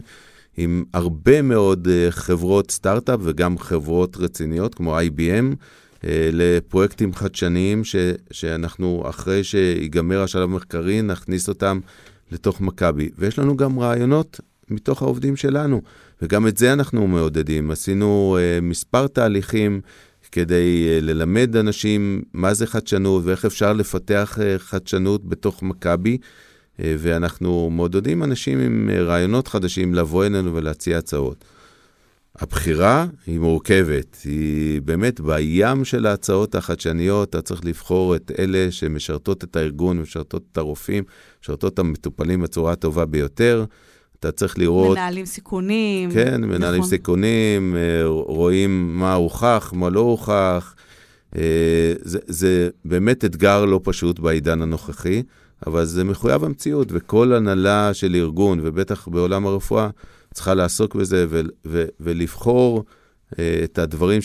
עם 0.57 0.83
הרבה 0.93 1.41
מאוד 1.41 1.87
uh, 1.87 2.11
חברות 2.11 2.71
סטארט-אפ 2.71 3.19
וגם 3.23 3.57
חברות 3.57 4.17
רציניות 4.17 4.75
כמו 4.75 4.99
IBM, 4.99 5.53
uh, 5.53 5.55
אה, 6.07 6.29
לפרויקטים 6.33 7.13
חדשניים 7.13 7.83
ש- 7.83 7.95
שאנחנו, 8.31 9.03
אחרי 9.09 9.43
שיגמר 9.43 10.21
השלב 10.23 10.43
המחקרי, 10.43 11.01
נכניס 11.01 11.49
אותם 11.49 11.79
לתוך 12.31 12.61
מכבי. 12.61 13.09
ויש 13.17 13.39
לנו 13.39 13.57
גם 13.57 13.79
רעיונות 13.79 14.39
מתוך 14.69 15.01
העובדים 15.01 15.35
שלנו, 15.35 15.81
וגם 16.21 16.47
את 16.47 16.57
זה 16.57 16.73
אנחנו 16.73 17.07
מעודדים. 17.07 17.71
עשינו 17.71 18.37
uh, 18.37 18.61
מספר 18.61 19.07
תהליכים 19.07 19.81
כדי 20.31 20.87
uh, 20.87 21.03
ללמד 21.03 21.55
אנשים 21.55 22.21
מה 22.33 22.53
זה 22.53 22.67
חדשנות 22.67 23.23
ואיך 23.25 23.45
אפשר 23.45 23.73
לפתח 23.73 24.37
uh, 24.37 24.59
חדשנות 24.59 25.29
בתוך 25.29 25.63
מכבי. 25.63 26.17
אה, 26.79 26.95
ואנחנו 26.97 27.69
מעודדים 27.69 28.23
אנשים 28.23 28.59
עם 28.59 28.89
אה, 28.93 29.01
רעיונות 29.01 29.47
חדשים 29.47 29.93
לבוא 29.93 30.25
אלינו 30.25 30.55
ולהציע 30.55 30.97
הצעות. 30.97 31.45
הבחירה 32.35 33.05
היא 33.27 33.39
מורכבת, 33.39 34.17
היא 34.25 34.81
באמת 34.81 35.19
בים 35.19 35.85
של 35.85 36.05
ההצעות 36.05 36.55
החדשניות, 36.55 37.29
אתה 37.29 37.41
צריך 37.41 37.65
לבחור 37.65 38.15
את 38.15 38.31
אלה 38.39 38.71
שמשרתות 38.71 39.43
את 39.43 39.55
הארגון, 39.55 39.99
משרתות 39.99 40.43
את 40.51 40.57
הרופאים, 40.57 41.03
משרתות 41.43 41.73
את 41.73 41.79
המטופלים 41.79 42.41
בצורה 42.41 42.71
הטובה 42.71 43.05
ביותר. 43.05 43.65
אתה 44.23 44.31
צריך 44.31 44.57
לראות... 44.57 44.97
מנהלים 44.97 45.25
סיכונים. 45.25 46.11
כן, 46.11 46.41
מנהלים 46.41 46.79
נכון. 46.79 46.89
סיכונים, 46.89 47.75
אה, 47.75 48.05
רואים 48.07 48.99
מה 48.99 49.13
הוכח, 49.13 49.73
מה 49.75 49.89
לא 49.89 49.99
הוכח. 49.99 50.75
זה, 52.01 52.19
זה 52.27 52.69
באמת 52.85 53.25
אתגר 53.25 53.65
לא 53.65 53.79
פשוט 53.83 54.19
בעידן 54.19 54.61
הנוכחי. 54.61 55.23
אבל 55.67 55.85
זה 55.85 56.03
מחויב 56.03 56.43
המציאות, 56.43 56.87
וכל 56.91 57.33
הנהלה 57.33 57.93
של 57.93 58.15
ארגון, 58.15 58.59
ובטח 58.63 59.07
בעולם 59.07 59.45
הרפואה, 59.45 59.89
צריכה 60.33 60.53
לעסוק 60.53 60.95
בזה 60.95 61.25
ו- 61.29 61.41
ו- 61.65 61.85
ולבחור 61.99 62.83
uh, 63.33 63.37
את 63.63 63.79
הדברים 63.79 64.21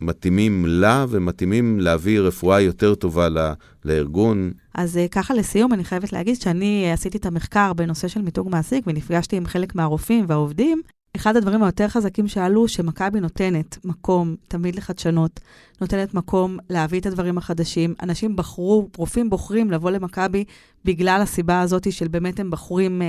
שמתאימים 0.00 0.64
לה 0.66 1.06
ומתאימים 1.08 1.80
להביא 1.80 2.20
רפואה 2.20 2.60
יותר 2.60 2.94
טובה 2.94 3.28
ל- 3.28 3.52
לארגון. 3.84 4.50
אז 4.74 4.96
uh, 4.96 5.08
ככה 5.10 5.34
לסיום, 5.34 5.72
אני 5.72 5.84
חייבת 5.84 6.12
להגיד 6.12 6.40
שאני 6.40 6.92
עשיתי 6.92 7.18
את 7.18 7.26
המחקר 7.26 7.72
בנושא 7.72 8.08
של 8.08 8.22
מיתוג 8.22 8.48
מעסיק, 8.50 8.84
ונפגשתי 8.86 9.36
עם 9.36 9.46
חלק 9.46 9.74
מהרופאים 9.74 10.24
והעובדים, 10.28 10.82
אחד 11.16 11.36
הדברים 11.36 11.62
היותר 11.62 11.88
חזקים 11.88 12.28
שעלו, 12.28 12.68
שמכבי 12.68 13.20
נותנת 13.20 13.78
מקום 13.84 14.36
תמיד 14.48 14.76
לחדשנות, 14.76 15.40
נותנת 15.80 16.14
מקום 16.14 16.58
להביא 16.70 17.00
את 17.00 17.06
הדברים 17.06 17.38
החדשים. 17.38 17.94
אנשים 18.02 18.36
בחרו, 18.36 18.88
רופאים 18.96 19.30
בוחרים 19.30 19.70
לבוא 19.70 19.90
למכבי 19.90 20.44
בגלל 20.84 21.20
הסיבה 21.22 21.60
הזאת 21.60 21.92
של 21.92 22.08
באמת 22.08 22.40
הם 22.40 22.50
בחורים, 22.50 23.02
אה, 23.02 23.06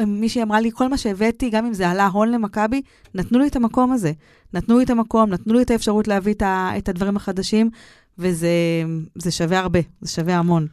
אה, 0.00 0.04
מישהי 0.06 0.42
אמרה 0.42 0.60
לי, 0.60 0.70
כל 0.74 0.88
מה 0.88 0.98
שהבאתי, 0.98 1.50
גם 1.50 1.66
אם 1.66 1.74
זה 1.74 1.88
עלה 1.88 2.06
הון 2.06 2.30
למכבי, 2.30 2.82
נתנו 3.14 3.38
לי 3.38 3.46
את 3.46 3.56
המקום 3.56 3.92
הזה. 3.92 4.12
נתנו 4.54 4.78
לי 4.78 4.84
את 4.84 4.90
המקום, 4.90 5.30
נתנו 5.30 5.54
לי 5.54 5.62
את 5.62 5.70
האפשרות 5.70 6.08
להביא 6.08 6.34
את, 6.34 6.42
ה, 6.42 6.70
את 6.78 6.88
הדברים 6.88 7.16
החדשים, 7.16 7.70
וזה 8.18 9.30
שווה 9.30 9.58
הרבה, 9.58 9.80
זה 10.00 10.10
שווה 10.10 10.38
המון. 10.38 10.66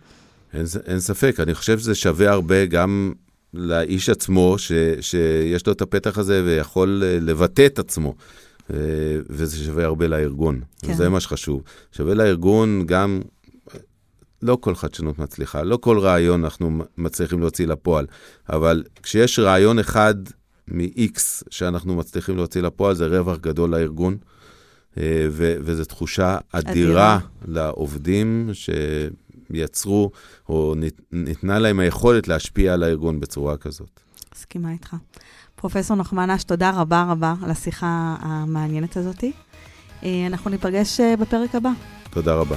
אין, 0.54 0.66
אין 0.86 1.00
ספק, 1.00 1.36
אני 1.40 1.54
חושב 1.54 1.80
שזה 1.80 1.96
שווה 1.96 2.32
הרבה 2.32 2.66
גם 2.66 3.14
לאיש 3.54 4.10
עצמו, 4.10 4.56
ש, 4.58 4.72
שיש 5.02 5.68
לו 5.68 5.74
את 5.74 5.82
הפתח 5.82 6.18
הזה 6.18 6.42
ויכול 6.46 7.04
אה, 7.06 7.18
לבטא 7.22 7.66
את 7.66 7.80
עצמו. 7.80 8.16
אה, 8.74 8.78
וזה 9.30 9.58
שווה 9.58 9.86
הרבה 9.86 10.08
לארגון, 10.08 10.62
כן. 10.82 10.92
וזה 10.92 11.10
מה 11.10 11.20
שחשוב. 11.20 11.62
שווה 11.92 12.14
לארגון 12.14 12.84
גם, 12.86 13.22
לא 14.42 14.58
כל 14.62 14.76
חדשנות 14.76 15.20
מצליחה, 15.20 15.64
לא 15.64 15.78
כל 15.78 16.00
רעיון 16.00 16.44
אנחנו 16.44 16.84
מצליחים 16.98 17.40
להוציא 17.40 17.68
לפועל, 17.68 18.06
אבל 18.50 18.84
כשיש 19.04 19.40
רעיון 19.40 19.80
אחד 19.80 20.16
מ-X 20.68 21.20
שאנחנו 21.50 21.96
מצליחים 21.96 22.36
להוציא 22.36 22.62
לפועל, 22.62 22.96
זה 22.96 23.08
רווח 23.08 23.38
גדול 23.38 23.70
לארגון. 23.70 24.18
אה, 24.98 25.28
ו- 25.30 25.56
וזו 25.62 25.86
תחושה 25.86 26.38
אדירה, 26.52 26.72
אדירה 26.72 27.20
לעובדים, 27.48 28.50
ש... 28.54 28.70
יצרו, 29.56 30.12
או 30.50 30.76
ניתנה 31.12 31.60
להם 31.60 31.80
היכולת 31.80 32.28
להשפיע 32.28 32.74
על 32.74 32.84
הארגון 32.84 33.20
בצורה 33.20 33.58
כזאת. 33.58 34.00
מסכימה 34.36 34.72
איתך. 34.72 34.96
פרופסור 35.56 35.98
נחמן 35.98 36.30
אש, 36.30 36.44
תודה 36.44 36.72
רבה 36.76 37.06
רבה 37.10 37.34
על 37.44 37.52
השיחה 37.52 38.16
המעניינת 38.20 38.98
הזאת. 38.98 39.24
אה, 40.04 40.28
אנחנו 40.28 40.50
ניפגש 40.50 41.00
אה, 41.00 41.16
בפרק 41.18 41.56
הבא. 41.56 41.72
תודה 42.10 42.34
רבה. 42.34 42.56